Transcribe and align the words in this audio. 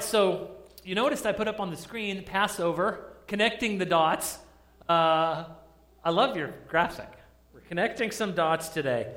So 0.00 0.50
you 0.84 0.94
noticed 0.94 1.26
I 1.26 1.32
put 1.32 1.48
up 1.48 1.60
on 1.60 1.70
the 1.70 1.76
screen 1.76 2.22
Passover, 2.22 3.12
connecting 3.26 3.78
the 3.78 3.84
dots. 3.84 4.38
Uh, 4.88 5.44
I 6.04 6.10
love 6.10 6.36
your 6.36 6.54
graphic. 6.68 7.10
We're 7.52 7.60
connecting 7.60 8.10
some 8.10 8.34
dots 8.34 8.68
today. 8.68 9.12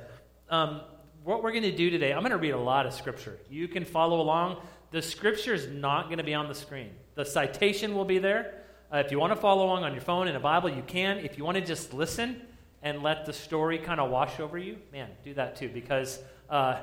Um, 0.49 0.81
what 1.23 1.44
we're 1.44 1.52
going 1.52 1.63
to 1.63 1.75
do 1.75 1.89
today, 1.89 2.13
I'm 2.13 2.21
going 2.21 2.31
to 2.31 2.38
read 2.38 2.52
a 2.52 2.57
lot 2.57 2.86
of 2.86 2.94
scripture. 2.94 3.38
You 3.49 3.67
can 3.67 3.86
follow 3.86 4.20
along. 4.21 4.57
The 4.89 5.02
scripture 5.02 5.54
is 5.54 5.67
not 5.67 6.07
going 6.07 6.17
to 6.17 6.23
be 6.23 6.33
on 6.33 6.47
the 6.47 6.55
screen. 6.55 6.89
The 7.16 7.25
citation 7.25 7.93
will 7.93 8.05
be 8.05 8.18
there. 8.18 8.63
Uh, 8.91 8.98
if 8.98 9.11
you 9.11 9.20
want 9.20 9.32
to 9.32 9.39
follow 9.39 9.66
along 9.66 9.84
on 9.84 9.93
your 9.93 10.02
phone 10.02 10.27
in 10.27 10.36
a 10.36 10.39
Bible, 10.39 10.70
you 10.70 10.84
can. 10.86 11.20
If 11.20 11.38
you 11.38 11.45
want 11.45 11.55
to 11.55 11.63
just 11.63 11.93
listen 11.93 12.41
and 12.82 13.04
let 13.04 13.25
the 13.25 13.34
story 13.34 13.77
kind 13.77 14.00
of 14.00 14.09
wash 14.09 14.39
over 14.39 14.57
you, 14.57 14.77
man, 14.91 15.09
do 15.23 15.34
that 15.36 15.55
too. 15.55 15.70
Because 15.70 16.20
uh, 16.50 16.79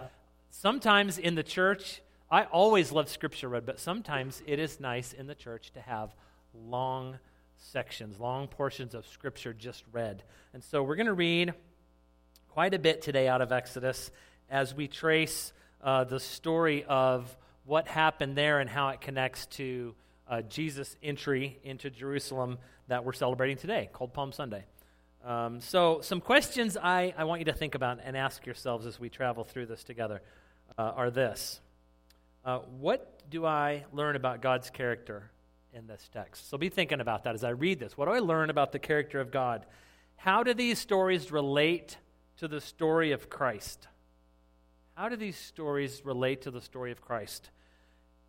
sometimes 0.50 1.18
in 1.18 1.34
the 1.34 1.42
church, 1.42 2.00
I 2.30 2.44
always 2.44 2.92
love 2.92 3.08
scripture 3.08 3.48
read, 3.48 3.64
but 3.64 3.80
sometimes 3.80 4.42
it 4.46 4.58
is 4.58 4.80
nice 4.80 5.14
in 5.14 5.26
the 5.26 5.34
church 5.34 5.70
to 5.72 5.80
have 5.80 6.14
long 6.54 7.18
sections, 7.56 8.20
long 8.20 8.48
portions 8.48 8.94
of 8.94 9.06
scripture 9.06 9.54
just 9.54 9.82
read. 9.92 10.22
And 10.52 10.62
so 10.62 10.82
we're 10.82 10.96
going 10.96 11.06
to 11.06 11.14
read 11.14 11.54
quite 12.50 12.74
a 12.74 12.78
bit 12.78 13.00
today 13.00 13.28
out 13.28 13.40
of 13.40 13.50
Exodus 13.50 14.10
as 14.50 14.74
we 14.74 14.88
trace 14.88 15.54
uh, 15.82 16.04
the 16.04 16.20
story 16.20 16.84
of 16.84 17.34
what 17.64 17.88
happened 17.88 18.36
there 18.36 18.60
and 18.60 18.68
how 18.68 18.90
it 18.90 19.00
connects 19.00 19.46
to 19.46 19.94
uh, 20.28 20.42
Jesus' 20.42 20.96
entry 21.02 21.58
into 21.64 21.88
Jerusalem 21.88 22.58
that 22.88 23.06
we're 23.06 23.14
celebrating 23.14 23.56
today, 23.56 23.88
called 23.90 24.12
Palm 24.12 24.32
Sunday. 24.32 24.66
Um, 25.24 25.62
so, 25.62 26.02
some 26.02 26.20
questions 26.20 26.76
I, 26.76 27.14
I 27.16 27.24
want 27.24 27.40
you 27.40 27.46
to 27.46 27.54
think 27.54 27.74
about 27.74 28.00
and 28.04 28.16
ask 28.16 28.44
yourselves 28.44 28.84
as 28.84 29.00
we 29.00 29.08
travel 29.08 29.44
through 29.44 29.66
this 29.66 29.82
together 29.82 30.20
uh, 30.76 30.92
are 30.94 31.10
this 31.10 31.60
uh, 32.48 32.60
What 32.80 33.28
do 33.28 33.44
I 33.44 33.84
learn 33.92 34.16
about 34.16 34.40
God's 34.40 34.70
character 34.70 35.30
in 35.74 35.86
this 35.86 36.08
text? 36.14 36.48
So, 36.48 36.56
be 36.56 36.70
thinking 36.70 37.00
about 37.00 37.24
that 37.24 37.34
as 37.34 37.44
I 37.44 37.50
read 37.50 37.78
this. 37.78 37.96
What 37.96 38.06
do 38.06 38.12
I 38.12 38.20
learn 38.20 38.48
about 38.48 38.72
the 38.72 38.78
character 38.78 39.20
of 39.20 39.30
God? 39.30 39.66
How 40.16 40.42
do 40.42 40.54
these 40.54 40.78
stories 40.78 41.30
relate 41.30 41.98
to 42.38 42.48
the 42.48 42.60
story 42.60 43.12
of 43.12 43.28
Christ? 43.28 43.86
How 44.94 45.10
do 45.10 45.16
these 45.16 45.36
stories 45.36 46.00
relate 46.06 46.42
to 46.42 46.50
the 46.50 46.62
story 46.62 46.90
of 46.90 47.02
Christ? 47.02 47.50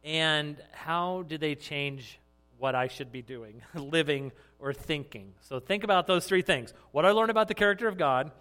And 0.04 0.58
how 0.74 1.24
do 1.24 1.38
they 1.38 1.56
change 1.56 2.20
what 2.58 2.76
I 2.76 2.90
should 2.90 3.14
be 3.14 3.22
doing, 3.22 3.62
living, 3.74 4.34
or 4.60 4.74
thinking? 4.74 5.34
So 5.40 5.62
think 5.62 5.86
about 5.86 6.08
those 6.08 6.26
three 6.26 6.42
things. 6.42 6.74
What 6.92 7.06
I 7.06 7.12
learn 7.12 7.30
about 7.30 7.48
the 7.48 7.54
character 7.54 7.88
of 7.88 7.98
God, 7.98 8.32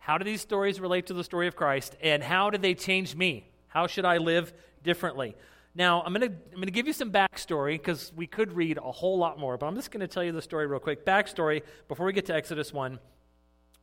how 0.00 0.18
do 0.18 0.24
these 0.24 0.40
stories 0.40 0.80
relate 0.80 1.06
to 1.06 1.14
the 1.14 1.22
story 1.22 1.46
of 1.46 1.54
Christ, 1.54 1.94
and 2.02 2.24
how 2.24 2.50
do 2.50 2.58
they 2.58 2.74
change 2.74 3.14
me? 3.14 3.48
How 3.68 3.86
should 3.86 4.04
I 4.04 4.18
live 4.18 4.52
differently? 4.82 5.34
Now, 5.74 6.02
I'm 6.02 6.12
going 6.12 6.28
to 6.28 6.36
I'm 6.36 6.54
going 6.54 6.66
to 6.66 6.72
give 6.72 6.86
you 6.86 6.92
some 6.92 7.12
backstory 7.12 7.74
because 7.74 8.12
we 8.16 8.26
could 8.26 8.52
read 8.52 8.78
a 8.78 8.92
whole 8.92 9.18
lot 9.18 9.38
more, 9.38 9.56
but 9.56 9.66
I'm 9.66 9.76
just 9.76 9.90
going 9.90 10.00
to 10.00 10.08
tell 10.08 10.24
you 10.24 10.32
the 10.32 10.42
story 10.42 10.66
real 10.66 10.80
quick. 10.80 11.04
Backstory 11.04 11.62
before 11.86 12.06
we 12.06 12.12
get 12.12 12.26
to 12.26 12.34
Exodus 12.34 12.72
1. 12.72 12.98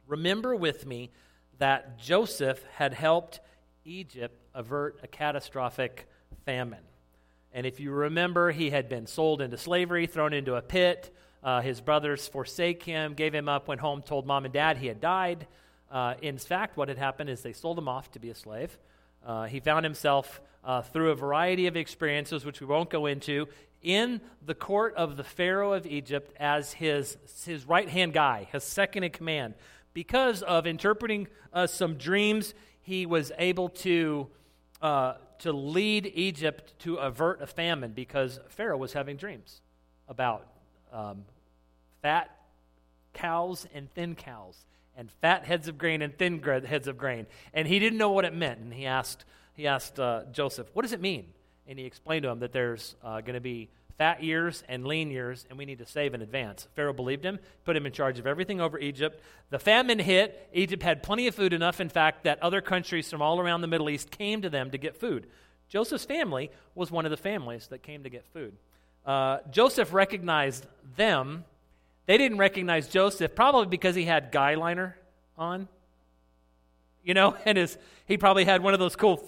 Remember 0.08 0.56
with 0.56 0.86
me 0.86 1.12
that 1.58 1.98
Joseph 1.98 2.64
had 2.73 2.94
helped 2.94 3.40
Egypt 3.86 4.38
avert 4.54 5.00
a 5.04 5.08
catastrophic 5.08 6.08
famine. 6.46 6.84
And 7.54 7.66
if 7.66 7.80
you 7.80 7.92
remember, 7.92 8.52
he 8.52 8.70
had 8.70 8.90
been 8.90 9.08
sold 9.08 9.42
into 9.42 9.58
slavery, 9.58 10.08
thrown 10.08 10.34
into 10.34 10.56
a 10.56 10.62
pit. 10.62 11.16
Uh, 11.42 11.62
his 11.62 11.80
brothers 11.80 12.28
forsake 12.28 12.84
him, 12.84 13.14
gave 13.14 13.34
him 13.34 13.48
up, 13.48 13.68
went 13.68 13.80
home, 13.80 14.02
told 14.02 14.26
mom 14.26 14.44
and 14.46 14.54
dad 14.54 14.78
he 14.78 14.88
had 14.88 15.00
died. 15.00 15.48
Uh, 15.90 16.16
in 16.22 16.38
fact, 16.38 16.76
what 16.76 16.90
had 16.90 16.98
happened 16.98 17.30
is 17.30 17.42
they 17.42 17.54
sold 17.54 17.78
him 17.78 17.88
off 17.88 18.12
to 18.12 18.20
be 18.20 18.30
a 18.30 18.36
slave. 18.36 18.78
Uh, 19.26 19.45
he 19.45 19.59
found 19.59 19.84
himself 19.84 20.40
uh, 20.64 20.81
through 20.81 21.12
a 21.12 21.16
variety 21.16 21.68
of 21.68 21.76
experiences, 21.76 22.45
which 22.45 22.59
we 22.59 22.68
won't 22.68 22.90
go 22.90 23.06
into, 23.06 23.48
in 23.82 24.20
the 24.45 24.56
court 24.56 24.95
of 24.95 25.17
the 25.17 25.23
Pharaoh 25.23 25.73
of 25.73 25.86
Egypt 25.86 26.34
as 26.40 26.73
his, 26.73 27.17
his 27.45 27.66
right 27.66 27.88
hand 27.88 28.14
guy, 28.14 28.48
his 28.52 28.64
second 28.64 29.04
in 29.04 29.12
command. 29.12 29.54
Because 29.94 30.42
of 30.42 30.67
interpreting 30.67 31.27
uh, 31.54 31.67
some 31.67 31.95
dreams, 31.95 32.54
he 32.82 33.05
was 33.05 33.32
able 33.38 33.70
to, 33.70 34.27
uh, 34.82 35.14
to 35.39 35.52
lead 35.52 36.11
Egypt 36.14 36.73
to 36.80 36.95
avert 36.95 37.42
a 37.42 37.48
famine 37.48 37.92
because 37.94 38.39
Pharaoh 38.49 38.78
was 38.78 38.94
having 38.94 39.17
dreams 39.17 39.61
about 40.08 40.48
um, 40.92 41.23
fat 42.02 42.30
cows 43.14 43.67
and 43.73 43.92
thin 43.94 44.16
cows, 44.16 44.66
and 44.95 45.11
fat 45.22 45.45
heads 45.45 45.67
of 45.67 45.78
grain 45.78 46.02
and 46.02 46.17
thin 46.17 46.42
heads 46.42 46.88
of 46.88 46.98
grain. 46.98 47.28
And 47.54 47.67
he 47.67 47.80
didn't 47.80 47.98
know 47.98 48.11
what 48.11 48.26
it 48.26 48.33
meant. 48.33 48.60
And 48.60 48.73
he 48.73 48.86
asked, 48.86 49.26
he 49.54 49.67
asked 49.67 50.00
uh, 50.00 50.23
Joseph, 50.32 50.67
What 50.73 50.83
does 50.83 50.94
it 50.94 51.02
mean? 51.02 51.28
And 51.67 51.80
he 51.80 51.86
explained 51.86 52.23
to 52.23 52.30
him 52.30 52.39
that 52.39 52.52
there's 52.52 52.95
uh, 53.04 53.22
going 53.22 53.34
to 53.34 53.42
be 53.42 53.70
fat 53.98 54.23
years 54.23 54.64
and 54.67 54.86
lean 54.86 55.10
years, 55.10 55.45
and 55.50 55.58
we 55.58 55.66
need 55.66 55.80
to 55.80 55.86
save 55.86 56.14
in 56.14 56.22
advance. 56.22 56.67
Pharaoh 56.76 56.94
believed 56.94 57.23
him, 57.23 57.39
put 57.64 57.76
him 57.76 57.86
in 57.86 57.94
charge 57.94 58.20
of 58.20 58.28
everything 58.28 58.60
over 58.60 58.78
Egypt. 58.78 59.22
The 59.50 59.60
famine 59.60 60.00
hit. 60.00 60.50
Egypt 60.54 60.84
had 60.84 61.02
plenty 61.02 61.28
of 61.28 61.36
food, 61.36 61.54
enough, 61.54 61.80
in 61.80 61.89
fact, 61.89 62.26
that 62.26 62.42
other 62.44 62.61
countries 62.61 63.10
from 63.10 63.22
all 63.22 63.39
around 63.39 63.61
the 63.61 63.67
Middle 63.67 63.89
East 63.89 64.11
came 64.11 64.42
to 64.42 64.50
them 64.50 64.72
to 64.72 64.78
get 64.78 64.98
food. 64.98 65.28
Joseph's 65.70 66.05
family 66.05 66.52
was 66.76 66.92
one 66.92 67.05
of 67.05 67.11
the 67.11 67.17
families 67.17 67.67
that 67.67 67.84
came 67.84 68.04
to 68.04 68.10
get 68.10 68.26
food. 68.34 68.55
Uh, 69.05 69.39
Joseph 69.50 69.94
recognized 69.94 70.66
them. 70.95 71.45
They 72.05 72.17
didn't 72.17 72.38
recognize 72.38 72.88
Joseph, 72.88 73.36
probably 73.36 73.67
because 73.67 73.95
he 73.95 74.05
had 74.05 74.32
guy 74.32 74.55
liner 74.55 74.98
on. 75.38 75.67
You 77.04 77.14
know, 77.14 77.36
and 77.45 77.58
his, 77.58 77.77
he 78.05 78.17
probably 78.17 78.45
had 78.45 78.61
one 78.61 78.73
of 78.73 78.80
those 78.80 78.95
cool 78.95 79.23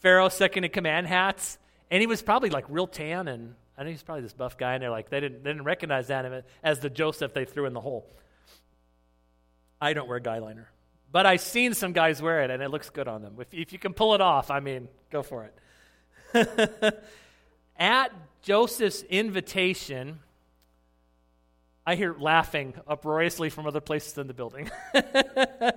Pharaoh 0.00 0.28
second 0.28 0.64
in 0.64 0.70
command 0.70 1.06
hats. 1.06 1.58
And 1.90 2.00
he 2.00 2.06
was 2.06 2.22
probably 2.22 2.50
like 2.50 2.64
real 2.68 2.86
tan 2.86 3.28
and 3.28 3.54
I 3.76 3.84
think 3.84 3.94
he's 3.94 4.02
probably 4.02 4.22
this 4.22 4.34
buff 4.34 4.58
guy, 4.58 4.74
and 4.74 4.82
they're 4.82 4.90
like, 4.90 5.08
they 5.08 5.20
didn't, 5.20 5.44
they 5.44 5.50
didn't 5.50 5.64
recognize 5.64 6.08
that 6.08 6.44
as 6.62 6.80
the 6.80 6.90
Joseph 6.90 7.32
they 7.32 7.44
threw 7.44 7.66
in 7.66 7.72
the 7.72 7.80
hole. 7.80 8.06
I 9.80 9.94
don't 9.94 10.06
wear 10.08 10.20
guy 10.20 10.38
liner, 10.38 10.70
but 11.10 11.26
I've 11.26 11.40
seen 11.40 11.74
some 11.74 11.92
guys 11.92 12.20
wear 12.20 12.42
it, 12.44 12.50
and 12.50 12.62
it 12.62 12.68
looks 12.68 12.90
good 12.90 13.08
on 13.08 13.22
them. 13.22 13.36
If, 13.40 13.52
if 13.52 13.72
you 13.72 13.78
can 13.78 13.94
pull 13.94 14.14
it 14.14 14.20
off, 14.20 14.50
I 14.50 14.60
mean, 14.60 14.88
go 15.10 15.22
for 15.22 15.50
it. 16.34 17.04
At 17.76 18.12
Joseph's 18.42 19.02
invitation, 19.04 20.20
I 21.84 21.96
hear 21.96 22.14
laughing 22.16 22.74
uproariously 22.86 23.50
from 23.50 23.66
other 23.66 23.80
places 23.80 24.16
in 24.16 24.28
the 24.28 24.34
building. 24.34 24.70
uh, 24.94 25.72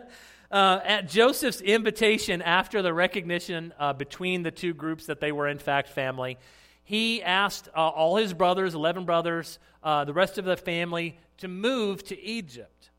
at 0.52 1.10
Joseph's 1.10 1.62
invitation, 1.62 2.44
after 2.44 2.84
the 2.84 2.94
recognition 2.94 3.74
uh, 3.80 3.94
between 3.94 4.44
the 4.44 4.52
two 4.52 4.76
groups 4.76 5.08
that 5.08 5.20
they 5.20 5.32
were, 5.32 5.48
in 5.48 5.58
fact, 5.58 5.90
family, 5.90 6.38
he 6.84 7.24
asked 7.24 7.70
uh, 7.76 7.80
all 7.80 8.18
his 8.18 8.36
brothers, 8.36 8.76
11 8.76 9.06
brothers, 9.06 9.58
uh, 9.84 10.06
the 10.06 10.14
rest 10.14 10.38
of 10.38 10.46
the 10.46 10.56
family, 10.56 11.18
to 11.40 11.48
move 11.48 12.04
to 12.04 12.22
Egypt, 12.22 12.92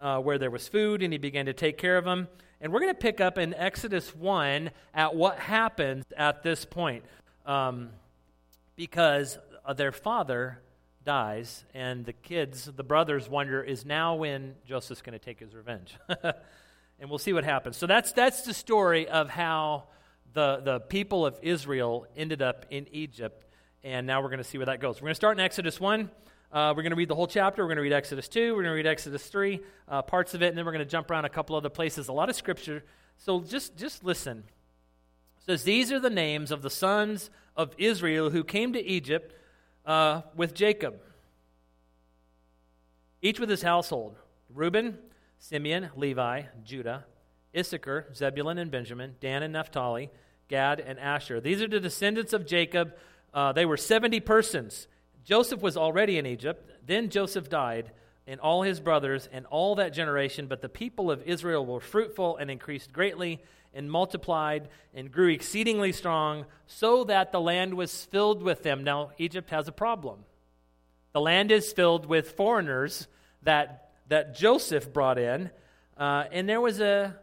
uh, 0.00 0.20
where 0.20 0.38
there 0.38 0.50
was 0.50 0.68
food, 0.68 1.02
and 1.02 1.12
he 1.12 1.18
began 1.18 1.46
to 1.46 1.52
take 1.54 1.76
care 1.76 1.96
of 1.96 2.04
them. 2.04 2.28
And 2.60 2.72
we're 2.72 2.80
going 2.80 2.94
to 2.94 3.00
pick 3.00 3.20
up 3.20 3.36
in 3.36 3.52
Exodus 3.54 4.14
1 4.14 4.70
at 4.94 5.16
what 5.16 5.40
happens 5.40 6.04
at 6.16 6.44
this 6.44 6.64
point. 6.64 7.04
Um, 7.44 7.90
because 8.76 9.38
uh, 9.64 9.72
their 9.72 9.92
father 9.92 10.60
dies, 11.04 11.64
and 11.74 12.04
the 12.04 12.12
kids, 12.12 12.70
the 12.74 12.82
brothers, 12.82 13.28
wonder 13.28 13.62
is 13.62 13.84
now 13.84 14.14
when 14.14 14.54
Joseph's 14.66 15.02
going 15.02 15.18
to 15.18 15.24
take 15.24 15.38
his 15.38 15.54
revenge. 15.54 15.96
and 16.22 17.08
we'll 17.08 17.18
see 17.18 17.32
what 17.32 17.44
happens. 17.44 17.76
So 17.76 17.86
that's, 17.86 18.12
that's 18.12 18.42
the 18.42 18.54
story 18.54 19.08
of 19.08 19.28
how 19.28 19.84
the, 20.32 20.60
the 20.64 20.80
people 20.80 21.26
of 21.26 21.36
Israel 21.42 22.06
ended 22.16 22.42
up 22.42 22.66
in 22.70 22.86
Egypt, 22.92 23.46
and 23.82 24.06
now 24.06 24.22
we're 24.22 24.30
going 24.30 24.38
to 24.38 24.44
see 24.44 24.58
where 24.58 24.66
that 24.66 24.80
goes. 24.80 24.96
We're 24.96 25.06
going 25.06 25.12
to 25.12 25.16
start 25.16 25.38
in 25.38 25.44
Exodus 25.44 25.78
1. 25.78 26.10
Uh, 26.50 26.72
we're 26.76 26.82
going 26.82 26.90
to 26.90 26.96
read 26.96 27.08
the 27.08 27.14
whole 27.14 27.26
chapter. 27.26 27.62
We're 27.62 27.68
going 27.68 27.76
to 27.76 27.82
read 27.82 27.92
Exodus 27.92 28.28
2. 28.28 28.52
We're 28.54 28.62
going 28.62 28.72
to 28.72 28.76
read 28.76 28.86
Exodus 28.86 29.26
3, 29.26 29.60
uh, 29.88 30.02
parts 30.02 30.34
of 30.34 30.42
it, 30.42 30.48
and 30.48 30.58
then 30.58 30.64
we're 30.64 30.72
going 30.72 30.84
to 30.84 30.90
jump 30.90 31.10
around 31.10 31.24
a 31.24 31.28
couple 31.28 31.56
other 31.56 31.68
places. 31.68 32.08
A 32.08 32.12
lot 32.12 32.28
of 32.28 32.36
scripture. 32.36 32.84
So 33.18 33.40
just, 33.40 33.76
just 33.76 34.04
listen. 34.04 34.44
It 35.38 35.44
says, 35.44 35.64
These 35.64 35.92
are 35.92 36.00
the 36.00 36.10
names 36.10 36.50
of 36.50 36.62
the 36.62 36.70
sons 36.70 37.30
of 37.56 37.74
Israel 37.76 38.30
who 38.30 38.44
came 38.44 38.72
to 38.72 38.84
Egypt 38.84 39.34
uh, 39.84 40.22
with 40.34 40.54
Jacob, 40.54 41.00
each 43.22 43.40
with 43.40 43.50
his 43.50 43.62
household 43.62 44.16
Reuben, 44.52 44.98
Simeon, 45.38 45.90
Levi, 45.96 46.42
Judah, 46.64 47.04
Issachar, 47.56 48.06
Zebulun, 48.14 48.58
and 48.58 48.70
Benjamin, 48.70 49.16
Dan 49.20 49.42
and 49.42 49.52
Naphtali. 49.52 50.10
Gad, 50.48 50.80
and 50.80 50.98
Asher. 50.98 51.40
These 51.40 51.62
are 51.62 51.68
the 51.68 51.80
descendants 51.80 52.32
of 52.32 52.46
Jacob. 52.46 52.94
Uh, 53.32 53.52
they 53.52 53.64
were 53.64 53.76
70 53.76 54.20
persons. 54.20 54.86
Joseph 55.24 55.62
was 55.62 55.76
already 55.76 56.18
in 56.18 56.26
Egypt. 56.26 56.70
Then 56.86 57.08
Joseph 57.08 57.48
died, 57.48 57.92
and 58.26 58.40
all 58.40 58.62
his 58.62 58.80
brothers, 58.80 59.28
and 59.32 59.46
all 59.46 59.74
that 59.76 59.92
generation. 59.92 60.46
But 60.46 60.60
the 60.60 60.68
people 60.68 61.10
of 61.10 61.22
Israel 61.22 61.64
were 61.64 61.80
fruitful 61.80 62.36
and 62.36 62.50
increased 62.50 62.92
greatly, 62.92 63.42
and 63.74 63.90
multiplied, 63.90 64.68
and 64.94 65.10
grew 65.10 65.28
exceedingly 65.28 65.92
strong, 65.92 66.46
so 66.66 67.04
that 67.04 67.32
the 67.32 67.40
land 67.40 67.74
was 67.74 68.04
filled 68.04 68.42
with 68.42 68.62
them. 68.62 68.84
Now, 68.84 69.10
Egypt 69.18 69.50
has 69.50 69.68
a 69.68 69.72
problem. 69.72 70.20
The 71.12 71.20
land 71.20 71.52
is 71.52 71.72
filled 71.72 72.06
with 72.06 72.32
foreigners 72.32 73.08
that, 73.42 73.90
that 74.08 74.34
Joseph 74.34 74.92
brought 74.92 75.18
in. 75.18 75.50
Uh, 75.96 76.24
and 76.32 76.48
there 76.48 76.60
was 76.60 76.80
a 76.80 77.16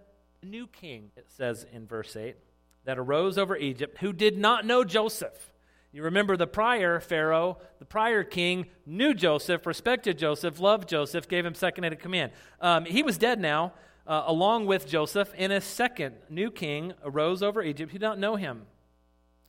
new 0.43 0.67
king, 0.67 1.11
it 1.17 1.29
says 1.29 1.65
in 1.71 1.87
verse 1.87 2.15
8 2.15 2.35
that 2.83 2.97
arose 2.97 3.37
over 3.37 3.55
Egypt 3.55 3.99
who 3.99 4.11
did 4.13 4.37
not 4.37 4.65
know 4.65 4.83
Joseph. 4.83 5.51
You 5.91 6.03
remember 6.03 6.37
the 6.37 6.47
prior 6.47 6.99
Pharaoh, 6.99 7.57
the 7.79 7.85
prior 7.85 8.23
king, 8.23 8.67
knew 8.85 9.13
Joseph, 9.13 9.65
respected 9.65 10.17
Joseph, 10.17 10.59
loved 10.59 10.87
Joseph, 10.87 11.27
gave 11.27 11.45
him 11.45 11.53
second 11.53 11.83
in 11.83 11.95
command. 11.97 12.31
Um, 12.61 12.85
he 12.85 13.03
was 13.03 13.17
dead 13.17 13.41
now, 13.41 13.73
uh, 14.07 14.23
along 14.25 14.65
with 14.65 14.87
Joseph, 14.87 15.33
and 15.37 15.51
a 15.51 15.61
second 15.61 16.15
new 16.29 16.51
king 16.51 16.93
arose 17.03 17.43
over 17.43 17.61
Egypt 17.61 17.91
who 17.91 17.99
did 17.99 18.05
not 18.05 18.19
know 18.19 18.35
him. 18.35 18.63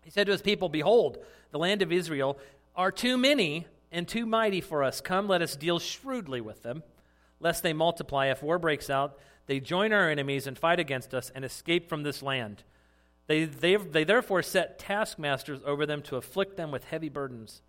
He 0.03 0.11
said 0.11 0.27
to 0.27 0.33
his 0.33 0.43
people, 0.43 0.69
Behold, 0.69 1.19
the 1.51 1.59
land 1.59 1.83
of 1.83 1.93
Israel 1.93 2.39
are 2.75 2.91
too 2.91 3.17
many 3.17 3.67
and 3.91 4.09
too 4.09 4.27
mighty 4.27 4.61
for 4.61 4.83
us. 4.83 5.01
Come, 5.01 5.29
let 5.29 5.43
us 5.43 5.57
deal 5.57 5.79
shrewdly 5.79 6.41
with 6.41 6.63
them, 6.63 6.83
lest 7.41 7.63
they 7.63 7.73
multiply. 7.73 8.27
If 8.27 8.43
war 8.43 8.59
breaks 8.59 8.91
out, 8.91 9.19
they 9.47 9.61
join 9.61 9.93
our 9.93 10.09
enemies 10.09 10.47
and 10.47 10.59
fight 10.59 10.81
against 10.81 11.15
us 11.15 11.31
and 11.35 11.45
escape 11.45 11.89
from 11.89 12.03
this 12.03 12.23
land. 12.23 12.65
They, 13.27 13.45
they, 13.45 13.77
they 13.77 14.05
therefore 14.05 14.43
set 14.43 14.79
taskmasters 14.79 15.61
over 15.65 15.87
them 15.87 16.03
to 16.03 16.17
afflict 16.17 16.57
them 16.57 16.71
with 16.71 16.85
heavy 16.85 17.09
burdens. 17.09 17.63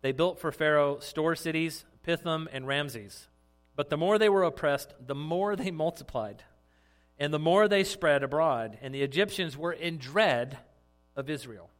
They 0.00 0.12
built 0.12 0.40
for 0.40 0.52
Pharaoh 0.52 0.98
store 1.00 1.34
cities, 1.34 1.84
Pithom 2.06 2.48
and 2.52 2.66
Ramses. 2.66 3.28
But 3.76 3.90
the 3.90 3.96
more 3.96 4.18
they 4.18 4.28
were 4.28 4.42
oppressed, 4.42 4.94
the 5.04 5.14
more 5.14 5.56
they 5.56 5.70
multiplied, 5.72 6.42
and 7.18 7.32
the 7.32 7.38
more 7.38 7.68
they 7.68 7.84
spread 7.84 8.22
abroad. 8.22 8.78
And 8.82 8.94
the 8.94 9.02
Egyptians 9.02 9.56
were 9.56 9.72
in 9.72 9.98
dread 9.98 10.58
of 11.16 11.30
Israel. 11.30 11.70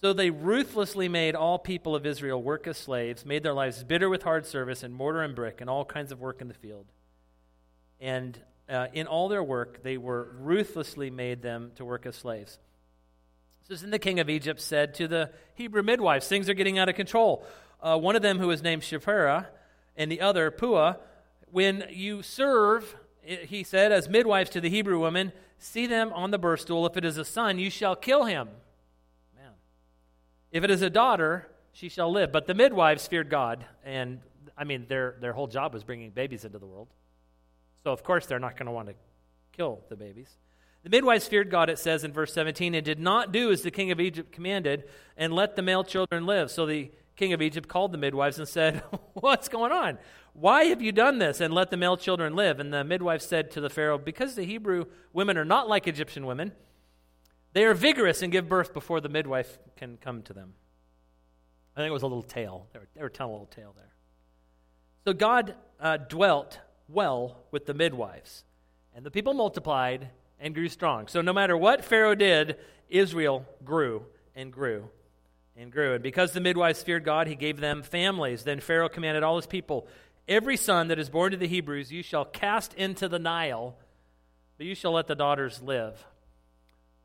So 0.00 0.14
they 0.14 0.30
ruthlessly 0.30 1.08
made 1.08 1.34
all 1.34 1.58
people 1.58 1.94
of 1.94 2.06
Israel 2.06 2.42
work 2.42 2.66
as 2.66 2.78
slaves, 2.78 3.26
made 3.26 3.42
their 3.42 3.52
lives 3.52 3.84
bitter 3.84 4.08
with 4.08 4.22
hard 4.22 4.46
service 4.46 4.82
and 4.82 4.94
mortar 4.94 5.22
and 5.22 5.34
brick 5.34 5.60
and 5.60 5.68
all 5.68 5.84
kinds 5.84 6.10
of 6.10 6.20
work 6.20 6.40
in 6.40 6.48
the 6.48 6.54
field. 6.54 6.86
And 8.00 8.40
uh, 8.68 8.86
in 8.94 9.06
all 9.06 9.28
their 9.28 9.42
work, 9.42 9.82
they 9.82 9.98
were 9.98 10.34
ruthlessly 10.38 11.10
made 11.10 11.42
them 11.42 11.72
to 11.74 11.84
work 11.84 12.06
as 12.06 12.16
slaves. 12.16 12.58
So 13.68 13.74
then 13.74 13.90
the 13.90 13.98
king 13.98 14.20
of 14.20 14.30
Egypt 14.30 14.60
said 14.60 14.94
to 14.94 15.06
the 15.06 15.30
Hebrew 15.54 15.82
midwives, 15.82 16.26
Things 16.26 16.48
are 16.48 16.54
getting 16.54 16.78
out 16.78 16.88
of 16.88 16.94
control. 16.94 17.44
Uh, 17.82 17.98
one 17.98 18.16
of 18.16 18.22
them, 18.22 18.38
who 18.38 18.48
was 18.48 18.62
named 18.62 18.82
Shiphrah, 18.82 19.46
and 20.00 20.10
the 20.10 20.22
other, 20.22 20.50
Puah, 20.50 20.94
when 21.50 21.84
you 21.90 22.22
serve, 22.22 22.96
eh, 23.26 23.44
he 23.44 23.62
said, 23.62 23.92
as 23.92 24.08
midwives 24.08 24.48
to 24.50 24.60
the 24.60 24.70
Hebrew 24.70 24.98
women, 24.98 25.30
see 25.58 25.86
them 25.86 26.10
on 26.14 26.30
the 26.30 26.38
birth 26.38 26.60
stool. 26.60 26.86
If 26.86 26.96
it 26.96 27.04
is 27.04 27.18
a 27.18 27.24
son, 27.24 27.58
you 27.58 27.68
shall 27.68 27.94
kill 27.94 28.24
him. 28.24 28.48
Man. 29.36 29.52
If 30.52 30.64
it 30.64 30.70
is 30.70 30.80
a 30.80 30.88
daughter, 30.88 31.48
she 31.72 31.90
shall 31.90 32.10
live. 32.10 32.32
But 32.32 32.46
the 32.46 32.54
midwives 32.54 33.06
feared 33.06 33.28
God, 33.28 33.62
and 33.84 34.20
I 34.56 34.64
mean, 34.64 34.86
their, 34.88 35.16
their 35.20 35.34
whole 35.34 35.48
job 35.48 35.74
was 35.74 35.84
bringing 35.84 36.08
babies 36.08 36.46
into 36.46 36.58
the 36.58 36.66
world. 36.66 36.88
So, 37.84 37.92
of 37.92 38.02
course, 38.02 38.24
they're 38.24 38.38
not 38.38 38.56
going 38.56 38.66
to 38.66 38.72
want 38.72 38.88
to 38.88 38.94
kill 39.52 39.80
the 39.90 39.96
babies. 39.96 40.30
The 40.82 40.88
midwives 40.88 41.28
feared 41.28 41.50
God, 41.50 41.68
it 41.68 41.78
says 41.78 42.04
in 42.04 42.12
verse 42.14 42.32
17, 42.32 42.74
and 42.74 42.82
did 42.82 42.98
not 42.98 43.32
do 43.32 43.52
as 43.52 43.60
the 43.60 43.70
king 43.70 43.90
of 43.90 44.00
Egypt 44.00 44.32
commanded, 44.32 44.84
and 45.18 45.34
let 45.34 45.56
the 45.56 45.62
male 45.62 45.84
children 45.84 46.24
live. 46.24 46.50
So 46.50 46.64
the 46.64 46.90
king 47.20 47.32
of 47.34 47.42
Egypt 47.42 47.68
called 47.68 47.92
the 47.92 47.98
midwives 47.98 48.38
and 48.38 48.48
said, 48.48 48.82
What's 49.12 49.50
going 49.50 49.72
on? 49.72 49.98
Why 50.32 50.64
have 50.64 50.80
you 50.80 50.90
done 50.90 51.18
this 51.18 51.42
and 51.42 51.52
let 51.52 51.70
the 51.70 51.76
male 51.76 51.98
children 51.98 52.34
live? 52.34 52.58
And 52.58 52.72
the 52.72 52.82
midwife 52.82 53.20
said 53.20 53.50
to 53.50 53.60
the 53.60 53.68
Pharaoh, 53.68 53.98
Because 53.98 54.36
the 54.36 54.44
Hebrew 54.44 54.86
women 55.12 55.36
are 55.36 55.44
not 55.44 55.68
like 55.68 55.86
Egyptian 55.86 56.24
women. 56.24 56.52
They 57.52 57.64
are 57.64 57.74
vigorous 57.74 58.22
and 58.22 58.32
give 58.32 58.48
birth 58.48 58.72
before 58.72 59.02
the 59.02 59.10
midwife 59.10 59.58
can 59.76 59.98
come 59.98 60.22
to 60.22 60.32
them. 60.32 60.54
I 61.76 61.80
think 61.80 61.90
it 61.90 61.92
was 61.92 62.02
a 62.02 62.06
little 62.06 62.22
tale. 62.22 62.68
They 62.72 62.78
were, 62.78 62.88
they 62.96 63.02
were 63.02 63.10
telling 63.10 63.32
a 63.32 63.34
little 63.34 63.46
tale 63.46 63.74
there. 63.76 63.92
So 65.04 65.12
God 65.12 65.56
uh, 65.78 65.98
dwelt 65.98 66.58
well 66.88 67.44
with 67.50 67.66
the 67.66 67.74
midwives. 67.74 68.44
And 68.94 69.04
the 69.04 69.10
people 69.10 69.34
multiplied 69.34 70.08
and 70.38 70.54
grew 70.54 70.70
strong. 70.70 71.06
So 71.06 71.20
no 71.20 71.34
matter 71.34 71.56
what 71.56 71.84
Pharaoh 71.84 72.14
did, 72.14 72.56
Israel 72.88 73.44
grew 73.62 74.06
and 74.34 74.50
grew 74.50 74.88
and 75.60 75.70
grew. 75.70 75.94
And 75.94 76.02
because 76.02 76.32
the 76.32 76.40
midwives 76.40 76.82
feared 76.82 77.04
God, 77.04 77.26
he 77.26 77.34
gave 77.34 77.60
them 77.60 77.82
families. 77.82 78.44
Then 78.44 78.60
Pharaoh 78.60 78.88
commanded 78.88 79.22
all 79.22 79.36
his 79.36 79.46
people 79.46 79.86
Every 80.28 80.56
son 80.56 80.88
that 80.88 80.98
is 81.00 81.10
born 81.10 81.32
to 81.32 81.36
the 81.36 81.48
Hebrews 81.48 81.90
you 81.90 82.04
shall 82.04 82.24
cast 82.24 82.74
into 82.74 83.08
the 83.08 83.18
Nile, 83.18 83.74
but 84.58 84.66
you 84.66 84.76
shall 84.76 84.92
let 84.92 85.08
the 85.08 85.16
daughters 85.16 85.60
live. 85.60 86.04